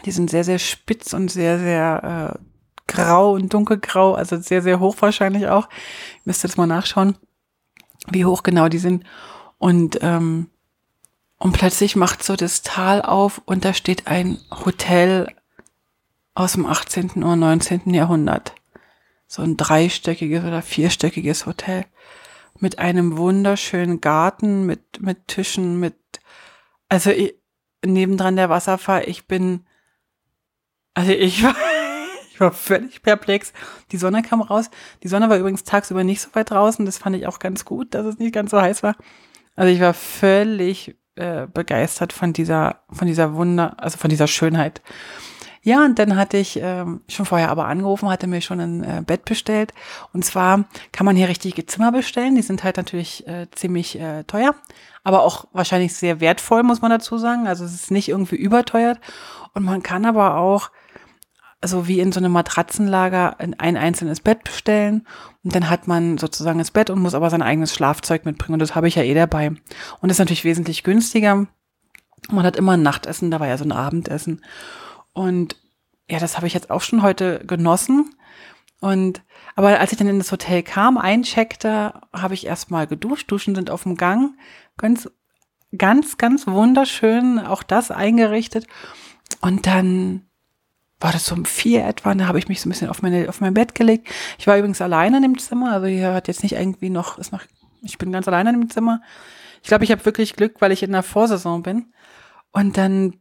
die 0.04 0.12
sind 0.12 0.30
sehr, 0.30 0.44
sehr 0.44 0.60
spitz 0.60 1.14
und 1.14 1.30
sehr, 1.32 1.58
sehr 1.60 2.36
äh, 2.36 2.40
grau 2.88 3.34
und 3.34 3.54
dunkelgrau, 3.54 4.14
also 4.14 4.38
sehr, 4.38 4.62
sehr 4.62 4.82
hoch 4.82 4.98
wahrscheinlich 5.00 5.48
auch. 5.48 5.70
Ich 6.20 6.26
müsste 6.26 6.48
jetzt 6.48 6.58
mal 6.58 6.68
nachschauen, 6.68 7.16
wie 8.10 8.26
hoch 8.26 8.44
genau 8.44 8.68
die 8.68 8.80
sind. 8.80 9.06
Und, 9.58 10.00
ähm, 10.02 10.50
und 11.44 11.52
plötzlich 11.52 11.98
macht 11.98 12.24
so 12.24 12.38
das 12.38 12.62
Tal 12.62 13.02
auf 13.02 13.42
und 13.44 13.66
da 13.66 13.74
steht 13.74 14.08
ein 14.08 14.40
Hotel 14.64 15.28
aus 16.36 16.54
dem 16.54 16.66
18. 16.66 17.22
oder 17.22 17.36
19. 17.36 17.94
Jahrhundert. 17.94 18.56
So 19.28 19.42
ein 19.42 19.58
dreistöckiges 19.58 20.46
oder 20.46 20.62
vierstöckiges 20.62 21.46
Hotel 21.46 21.84
mit 22.60 22.80
einem 22.80 23.18
wunderschönen 23.18 24.00
Garten, 24.00 24.66
mit, 24.66 25.02
mit 25.02 25.28
Tischen, 25.28 25.82
mit, 25.82 25.98
also 26.88 27.10
ich, 27.10 27.36
nebendran 27.86 28.38
der 28.38 28.50
Wasserfall, 28.50 29.04
ich 29.10 29.28
bin, 29.28 29.66
also 30.94 31.12
ich 31.12 31.44
war, 31.44 31.58
ich 32.32 32.40
war 32.40 32.54
völlig 32.54 33.02
perplex. 33.02 33.52
Die 33.92 33.98
Sonne 33.98 34.22
kam 34.22 34.42
raus. 34.42 34.70
Die 35.04 35.10
Sonne 35.10 35.30
war 35.30 35.40
übrigens 35.40 35.66
tagsüber 35.66 36.06
nicht 36.06 36.22
so 36.22 36.30
weit 36.36 36.52
draußen. 36.52 36.86
Das 36.86 37.00
fand 37.00 37.18
ich 37.18 37.28
auch 37.28 37.40
ganz 37.40 37.66
gut, 37.66 37.94
dass 37.96 38.06
es 38.06 38.18
nicht 38.18 38.34
ganz 38.34 38.52
so 38.52 38.62
heiß 38.62 38.82
war. 38.82 38.96
Also 39.58 39.74
ich 39.74 39.82
war 39.82 39.94
völlig 39.94 40.96
äh, 41.16 41.48
begeistert 41.48 42.14
von 42.14 42.34
dieser, 42.34 42.78
von 42.92 43.08
dieser 43.08 43.34
Wunder, 43.36 43.76
also 43.78 43.98
von 43.98 44.10
dieser 44.10 44.28
Schönheit. 44.28 44.82
Ja, 45.66 45.86
und 45.86 45.98
dann 45.98 46.18
hatte 46.18 46.36
ich 46.36 46.60
ähm, 46.62 47.02
schon 47.08 47.26
vorher 47.26 47.50
aber 47.50 47.68
angerufen, 47.68 48.10
hatte 48.10 48.28
mir 48.28 48.42
schon 48.42 48.60
ein 48.60 48.84
äh, 48.84 49.02
Bett 49.02 49.24
bestellt. 49.24 49.74
Und 50.12 50.26
zwar 50.26 50.66
kann 50.92 51.06
man 51.06 51.16
hier 51.16 51.30
richtige 51.30 51.66
Zimmer 51.66 51.94
bestellen. 51.94 52.36
Die 52.36 52.42
sind 52.42 52.66
halt 52.66 52.76
natürlich 52.76 53.26
äh, 53.28 53.48
ziemlich 53.52 53.98
äh, 53.98 54.26
teuer, 54.26 54.56
aber 55.06 55.24
auch 55.24 55.46
wahrscheinlich 55.54 55.94
sehr 55.94 56.20
wertvoll, 56.20 56.64
muss 56.64 56.82
man 56.82 56.92
dazu 56.92 57.18
sagen. 57.18 57.48
Also 57.48 57.64
es 57.64 57.74
ist 57.74 57.92
nicht 57.92 58.10
irgendwie 58.10 58.36
überteuert. 58.36 59.00
Und 59.54 59.64
man 59.64 59.82
kann 59.84 60.04
aber 60.04 60.36
auch 60.36 60.70
also 61.64 61.88
wie 61.88 62.00
in 62.00 62.12
so 62.12 62.20
einem 62.20 62.34
Matratzenlager 62.34 63.40
ein 63.40 63.78
einzelnes 63.78 64.20
Bett 64.20 64.44
bestellen 64.44 65.08
und 65.44 65.56
dann 65.56 65.70
hat 65.70 65.88
man 65.88 66.18
sozusagen 66.18 66.60
das 66.60 66.72
Bett 66.72 66.90
und 66.90 67.02
muss 67.02 67.16
aber 67.16 67.30
sein 67.30 67.42
eigenes 67.42 67.74
Schlafzeug 67.74 68.26
mitbringen 68.26 68.56
und 68.56 68.60
das 68.60 68.76
habe 68.76 68.88
ich 68.88 68.96
ja 68.96 69.04
eh 69.04 69.14
dabei. 69.14 69.54
Und 70.02 70.10
ist 70.10 70.20
natürlich 70.20 70.44
wesentlich 70.44 70.84
günstiger. 70.84 71.48
Man 72.30 72.46
hat 72.46 72.58
immer 72.58 72.74
ein 72.74 72.84
Nachtessen 72.84 73.32
dabei, 73.32 73.50
also 73.50 73.64
ein 73.64 73.72
Abendessen. 73.72 74.42
Und 75.14 75.56
ja, 76.10 76.20
das 76.20 76.36
habe 76.36 76.48
ich 76.48 76.54
jetzt 76.54 76.70
auch 76.70 76.82
schon 76.82 77.02
heute 77.02 77.44
genossen. 77.46 78.14
Und 78.82 79.24
aber 79.56 79.80
als 79.80 79.94
ich 79.94 79.98
dann 79.98 80.08
in 80.08 80.18
das 80.18 80.32
Hotel 80.32 80.64
kam, 80.64 80.98
eincheckte, 80.98 81.94
habe 82.12 82.34
ich 82.34 82.46
erstmal 82.46 82.88
geduscht. 82.88 83.32
Duschen 83.32 83.56
sind 83.56 83.70
auf 83.70 83.84
dem 83.84 83.96
Gang. 83.96 84.36
Ganz, 84.78 85.10
ganz, 85.78 86.18
ganz 86.18 86.46
wunderschön, 86.46 87.40
auch 87.40 87.64
das 87.64 87.90
eingerichtet. 87.90 88.68
Und 89.40 89.66
dann 89.66 90.26
war 91.04 91.12
das 91.12 91.26
so 91.26 91.36
um 91.36 91.44
vier 91.44 91.86
etwa, 91.86 92.16
da 92.16 92.28
habe 92.28 92.40
ich 92.40 92.48
mich 92.48 92.62
so 92.62 92.70
ein 92.70 92.72
bisschen 92.72 92.90
auf, 92.90 93.02
meine, 93.02 93.28
auf 93.28 93.42
mein 93.42 93.54
Bett 93.54 93.76
gelegt. 93.76 94.08
Ich 94.38 94.48
war 94.48 94.58
übrigens 94.58 94.82
alleine 94.82 95.18
in 95.18 95.24
dem 95.24 95.38
Zimmer, 95.38 95.74
also 95.74 95.88
hier 95.88 96.14
hat 96.14 96.30
jetzt 96.30 96.44
nicht 96.44 96.54
irgendwie 96.56 96.90
noch, 96.90 97.18
ist 97.18 97.34
noch, 97.34 97.42
ich 97.82 97.98
bin 97.98 98.12
ganz 98.14 98.28
alleine 98.28 98.52
in 98.52 98.62
dem 98.62 98.70
Zimmer. 98.70 99.02
Ich 99.62 99.68
glaube, 99.68 99.84
ich 99.84 99.92
habe 99.92 100.06
wirklich 100.06 100.36
Glück, 100.36 100.62
weil 100.62 100.72
ich 100.72 100.82
in 100.82 100.94
der 100.94 101.04
Vorsaison 101.04 101.62
bin. 101.62 101.94
Und 102.52 102.78
dann 102.78 103.16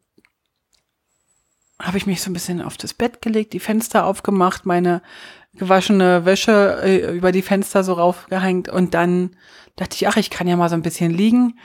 habe 1.81 1.99
ich 1.99 2.07
mich 2.07 2.23
so 2.23 2.31
ein 2.31 2.35
bisschen 2.35 2.63
auf 2.63 2.77
das 2.77 2.95
Bett 2.95 3.21
gelegt, 3.21 3.53
die 3.53 3.61
Fenster 3.61 4.07
aufgemacht, 4.07 4.65
meine 4.65 5.03
gewaschene 5.55 6.25
Wäsche 6.25 6.81
äh, 6.83 7.17
über 7.17 7.33
die 7.33 7.43
Fenster 7.43 7.83
so 7.83 7.95
raufgehängt 7.95 8.69
und 8.69 8.95
dann 8.95 9.37
dachte 9.77 9.97
ich, 9.97 10.07
ach, 10.07 10.17
ich 10.17 10.31
kann 10.31 10.47
ja 10.47 10.57
mal 10.57 10.69
so 10.69 10.77
ein 10.77 10.83
bisschen 10.83 11.11
liegen. 11.11 11.59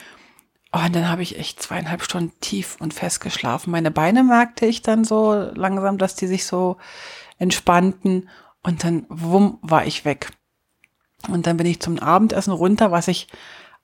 Oh, 0.73 0.79
und 0.85 0.95
dann 0.95 1.09
habe 1.09 1.23
ich 1.23 1.39
echt 1.39 1.61
zweieinhalb 1.61 2.03
Stunden 2.03 2.33
tief 2.41 2.77
und 2.79 2.93
fest 2.93 3.21
geschlafen. 3.21 3.71
Meine 3.71 3.91
Beine 3.91 4.23
merkte 4.23 4.65
ich 4.65 4.81
dann 4.81 5.05
so 5.05 5.33
langsam, 5.53 5.97
dass 5.97 6.15
die 6.15 6.27
sich 6.27 6.45
so 6.45 6.77
entspannten 7.37 8.29
und 8.63 8.83
dann 8.83 9.05
wumm 9.09 9.59
war 9.61 9.85
ich 9.85 10.03
weg. 10.03 10.31
Und 11.29 11.47
dann 11.47 11.57
bin 11.57 11.67
ich 11.67 11.79
zum 11.79 11.99
Abendessen 11.99 12.51
runter, 12.51 12.91
was 12.91 13.07
ich 13.07 13.27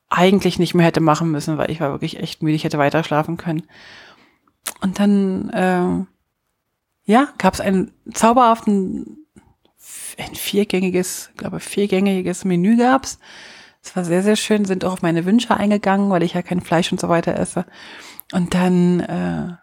eigentlich 0.09 0.59
nicht 0.59 0.73
mehr 0.73 0.85
hätte 0.85 0.99
machen 0.99 1.31
müssen, 1.31 1.57
weil 1.57 1.71
ich 1.71 1.79
war 1.79 1.91
wirklich 1.91 2.19
echt 2.19 2.43
müde, 2.43 2.55
ich 2.55 2.63
hätte 2.63 2.77
weiter 2.77 3.03
schlafen 3.03 3.37
können. 3.37 3.63
Und 4.81 4.99
dann 4.99 5.49
äh, 5.49 6.05
ja, 7.05 7.29
gab 7.37 7.53
es 7.53 7.61
einen 7.61 7.91
zauberhaften, 8.13 9.25
ein 10.17 10.35
viergängiges, 10.35 11.31
glaube 11.37 11.59
viergängiges 11.59 12.45
Menü 12.45 12.77
gab's. 12.77 13.13
Es 13.13 13.19
war 13.95 14.05
sehr, 14.05 14.23
sehr 14.23 14.35
schön, 14.35 14.65
sind 14.65 14.85
auch 14.85 14.93
auf 14.93 15.01
meine 15.01 15.25
Wünsche 15.25 15.55
eingegangen, 15.55 16.09
weil 16.09 16.23
ich 16.23 16.33
ja 16.33 16.41
kein 16.41 16.61
Fleisch 16.61 16.91
und 16.91 17.01
so 17.01 17.09
weiter 17.09 17.35
esse. 17.35 17.65
Und 18.31 18.53
dann 18.53 18.99
äh, 19.01 19.53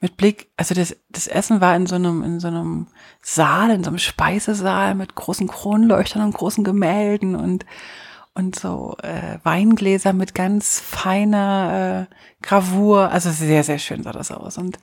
mit 0.00 0.16
Blick, 0.16 0.52
also 0.56 0.74
das, 0.74 0.96
das 1.08 1.26
Essen 1.26 1.60
war 1.60 1.74
in 1.74 1.86
so 1.86 1.96
einem, 1.96 2.22
in 2.22 2.40
so 2.40 2.48
einem 2.48 2.86
Saal, 3.22 3.70
in 3.70 3.82
so 3.82 3.88
einem 3.88 3.98
Speisesaal 3.98 4.94
mit 4.94 5.14
großen 5.14 5.48
Kronleuchtern 5.48 6.22
und 6.22 6.34
großen 6.34 6.62
Gemälden 6.64 7.34
und 7.34 7.64
und 8.34 8.58
so 8.58 8.96
äh, 9.02 9.38
Weingläser 9.44 10.12
mit 10.12 10.34
ganz 10.34 10.80
feiner 10.80 12.08
äh, 12.10 12.14
Gravur. 12.42 13.10
Also 13.10 13.30
sehr, 13.30 13.62
sehr 13.62 13.78
schön 13.78 14.02
sah 14.02 14.12
das 14.12 14.32
aus. 14.32 14.58
Und 14.58 14.78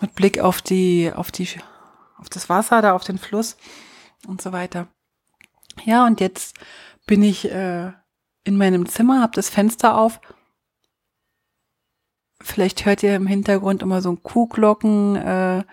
mit 0.00 0.14
Blick 0.14 0.38
auf 0.38 0.60
die, 0.60 1.10
auf 1.14 1.32
die, 1.32 1.48
auf 2.18 2.28
das 2.28 2.48
Wasser 2.48 2.82
da, 2.82 2.92
auf 2.92 3.04
den 3.04 3.18
Fluss 3.18 3.56
und 4.26 4.42
so 4.42 4.52
weiter. 4.52 4.88
Ja, 5.84 6.06
und 6.06 6.20
jetzt 6.20 6.56
bin 7.06 7.22
ich 7.22 7.50
äh, 7.50 7.92
in 8.44 8.56
meinem 8.56 8.86
Zimmer, 8.86 9.20
habe 9.20 9.34
das 9.34 9.48
Fenster 9.48 9.98
auf. 9.98 10.20
Vielleicht 12.40 12.86
hört 12.86 13.02
ihr 13.02 13.16
im 13.16 13.26
Hintergrund 13.26 13.82
immer 13.82 14.00
so 14.00 14.10
ein 14.10 14.22
Kuhglockengeläut 14.22 15.64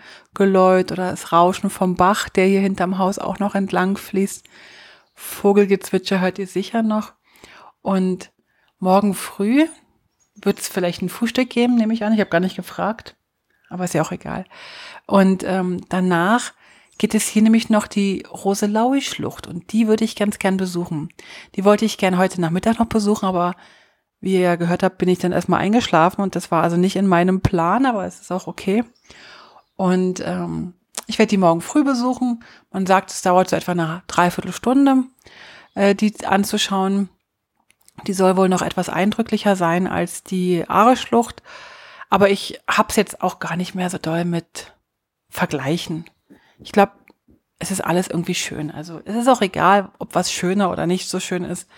äh, 0.90 0.94
oder 0.94 1.12
das 1.12 1.32
Rauschen 1.32 1.70
vom 1.70 1.96
Bach, 1.96 2.28
der 2.30 2.48
hier 2.48 2.62
hinterm 2.62 2.98
Haus 2.98 3.20
auch 3.20 3.38
noch 3.40 3.54
entlang 3.54 3.98
fließt. 3.98 4.48
Vogelgezwitscher 5.14 6.20
hört 6.20 6.40
ihr 6.40 6.48
sicher 6.48 6.82
noch. 6.82 7.14
Und 7.82 8.32
morgen 8.80 9.14
früh 9.14 9.68
wird 10.36 10.60
es 10.60 10.68
vielleicht 10.68 11.02
ein 11.02 11.10
Frühstück 11.10 11.50
geben, 11.50 11.76
nehme 11.76 11.94
ich 11.94 12.04
an. 12.04 12.14
Ich 12.14 12.20
habe 12.20 12.30
gar 12.30 12.40
nicht 12.40 12.56
gefragt, 12.56 13.16
aber 13.70 13.86
ist 13.86 13.94
ja 13.94 14.02
auch 14.02 14.12
egal. 14.12 14.46
Und 15.06 15.44
ähm, 15.44 15.82
danach 15.90 16.54
geht 16.98 17.14
es 17.14 17.28
hier 17.28 17.42
nämlich 17.42 17.70
noch 17.70 17.88
die 17.88 18.24
Roselaui-Schlucht 18.30 19.48
und 19.48 19.72
die 19.72 19.88
würde 19.88 20.06
ich 20.06 20.16
ganz 20.16 20.40
gern 20.40 20.58
besuchen. 20.58 21.10
Die 21.56 21.66
wollte 21.66 21.86
ich 21.86 21.98
gern 21.98 22.18
heute 22.18 22.40
Nachmittag 22.40 22.80
noch 22.80 22.88
besuchen, 22.88 23.26
aber 23.26 23.56
wie 24.22 24.34
ihr 24.34 24.40
ja 24.40 24.56
gehört 24.56 24.82
habt, 24.82 24.98
bin 24.98 25.10
ich 25.10 25.20
dann 25.20 25.34
erstmal 25.34 25.60
eingeschlafen 25.60 26.22
und 26.22 26.36
das 26.36 26.52
war 26.52 26.64
also 26.64 26.78
nicht 26.78 26.96
in 26.96 27.08
meinem 27.08 27.42
Plan, 27.42 27.86
aber 27.86 28.06
es 28.06 28.22
ist 28.22 28.32
auch 28.32 28.48
okay. 28.48 28.84
Und 29.76 30.22
ähm, 30.26 30.74
ich 31.08 31.20
werde 31.20 31.30
die 31.30 31.38
morgen 31.38 31.62
früh 31.62 31.84
besuchen. 31.84 32.44
Man 32.72 32.86
sagt, 32.86 33.12
es 33.12 33.22
dauert 33.22 33.50
so 33.50 33.56
etwa 33.56 33.74
eine 33.74 34.04
Dreiviertelstunde, 34.08 35.04
äh, 35.76 35.96
die 35.96 36.26
anzuschauen. 36.26 37.10
Die 38.08 38.14
soll 38.14 38.38
wohl 38.38 38.50
noch 38.50 38.62
etwas 38.62 38.90
eindrücklicher 38.90 39.56
sein 39.56 39.88
als 39.88 40.24
die 40.24 40.68
Aare-Schlucht. 40.68 41.44
Aber 42.10 42.30
ich 42.30 42.62
hab's 42.68 42.96
jetzt 42.96 43.22
auch 43.22 43.40
gar 43.40 43.56
nicht 43.58 43.76
mehr 43.76 43.90
so 43.90 43.98
doll 43.98 44.26
mit 44.26 44.74
Vergleichen. 45.30 46.06
Ich 46.60 46.72
glaube, 46.72 46.94
es 47.60 47.72
ist 47.72 47.82
alles 47.82 48.08
irgendwie 48.08 48.36
schön. 48.36 48.72
Also 48.72 49.02
es 49.06 49.16
ist 49.16 49.28
auch 49.28 49.42
egal, 49.42 49.92
ob 50.00 50.16
was 50.16 50.32
schöner 50.32 50.72
oder 50.72 50.88
nicht 50.88 51.10
so 51.10 51.20
schön 51.20 51.44
ist. 51.44 51.70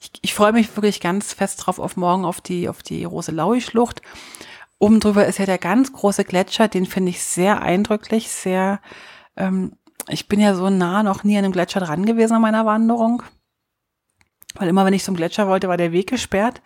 Ich, 0.00 0.12
ich 0.22 0.34
freue 0.34 0.52
mich 0.52 0.74
wirklich 0.76 1.00
ganz 1.00 1.32
fest 1.32 1.66
drauf 1.66 1.78
auf 1.78 1.96
morgen 1.96 2.24
auf 2.24 2.40
die, 2.40 2.68
auf 2.68 2.82
die 2.82 3.04
Roselaui-Schlucht. 3.04 4.02
Oben 4.78 5.00
drüber 5.00 5.26
ist 5.26 5.38
ja 5.38 5.46
der 5.46 5.58
ganz 5.58 5.92
große 5.92 6.24
Gletscher, 6.24 6.68
den 6.68 6.86
finde 6.86 7.10
ich 7.10 7.22
sehr 7.22 7.62
eindrücklich, 7.62 8.28
sehr, 8.28 8.80
ähm, 9.36 9.72
ich 10.08 10.28
bin 10.28 10.38
ja 10.38 10.54
so 10.54 10.70
nah 10.70 11.02
noch 11.02 11.24
nie 11.24 11.36
an 11.36 11.44
einem 11.44 11.52
Gletscher 11.52 11.80
dran 11.80 12.06
gewesen 12.06 12.34
an 12.34 12.42
meiner 12.42 12.64
Wanderung. 12.64 13.24
Weil 14.54 14.68
immer, 14.68 14.84
wenn 14.84 14.94
ich 14.94 15.04
zum 15.04 15.16
Gletscher 15.16 15.48
wollte, 15.48 15.68
war 15.68 15.76
der 15.76 15.92
Weg 15.92 16.08
gesperrt. 16.08 16.62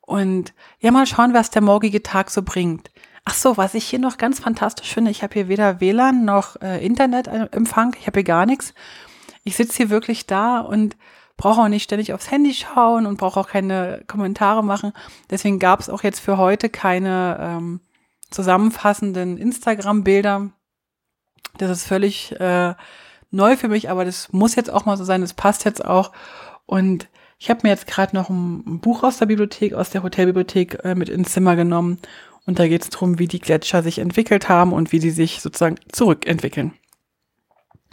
Und 0.00 0.54
ja, 0.78 0.90
mal 0.90 1.06
schauen, 1.06 1.34
was 1.34 1.50
der 1.50 1.62
morgige 1.62 2.02
Tag 2.02 2.30
so 2.30 2.42
bringt. 2.42 2.90
Ach 3.24 3.34
so, 3.34 3.56
was 3.56 3.74
ich 3.74 3.86
hier 3.86 3.98
noch 3.98 4.18
ganz 4.18 4.40
fantastisch 4.40 4.92
finde, 4.92 5.10
ich 5.10 5.22
habe 5.22 5.32
hier 5.34 5.48
weder 5.48 5.80
WLAN 5.80 6.24
noch 6.24 6.60
äh, 6.60 6.84
Internetempfang, 6.84 7.96
ich 7.98 8.06
habe 8.06 8.18
hier 8.18 8.24
gar 8.24 8.44
nichts. 8.44 8.74
Ich 9.44 9.56
sitze 9.56 9.76
hier 9.78 9.90
wirklich 9.90 10.26
da 10.26 10.60
und 10.60 10.96
brauche 11.36 11.62
auch 11.62 11.68
nicht 11.68 11.84
ständig 11.84 12.12
aufs 12.12 12.30
Handy 12.30 12.54
schauen 12.54 13.06
und 13.06 13.18
brauche 13.18 13.40
auch 13.40 13.48
keine 13.48 14.02
Kommentare 14.06 14.62
machen. 14.62 14.92
Deswegen 15.30 15.58
gab 15.58 15.80
es 15.80 15.88
auch 15.88 16.02
jetzt 16.02 16.20
für 16.20 16.38
heute 16.38 16.68
keine 16.68 17.38
ähm, 17.40 17.80
zusammenfassenden 18.30 19.38
Instagram-Bilder. 19.38 20.50
Das 21.58 21.70
ist 21.70 21.86
völlig 21.86 22.38
äh, 22.40 22.74
neu 23.30 23.56
für 23.56 23.68
mich, 23.68 23.90
aber 23.90 24.04
das 24.04 24.32
muss 24.32 24.54
jetzt 24.54 24.70
auch 24.72 24.84
mal 24.84 24.96
so 24.96 25.04
sein. 25.04 25.20
Das 25.20 25.34
passt 25.34 25.64
jetzt 25.64 25.84
auch. 25.84 26.12
Und 26.66 27.08
ich 27.38 27.50
habe 27.50 27.60
mir 27.62 27.70
jetzt 27.70 27.86
gerade 27.86 28.14
noch 28.14 28.30
ein, 28.30 28.80
Buch 28.80 29.02
aus 29.02 29.18
der 29.18 29.26
Bibliothek, 29.26 29.74
aus 29.74 29.90
der 29.90 30.02
Hotelbibliothek 30.02 30.84
äh, 30.84 30.94
mit 30.94 31.08
ins 31.08 31.32
Zimmer 31.32 31.56
genommen. 31.56 31.98
Und 32.46 32.58
da 32.58 32.68
geht 32.68 32.82
es 32.82 32.90
darum, 32.90 33.18
wie 33.18 33.28
die 33.28 33.40
Gletscher 33.40 33.82
sich 33.82 33.98
entwickelt 33.98 34.48
haben 34.48 34.72
und 34.72 34.92
wie 34.92 34.98
die 34.98 35.10
sich 35.10 35.40
sozusagen 35.40 35.76
zurückentwickeln. 35.90 36.72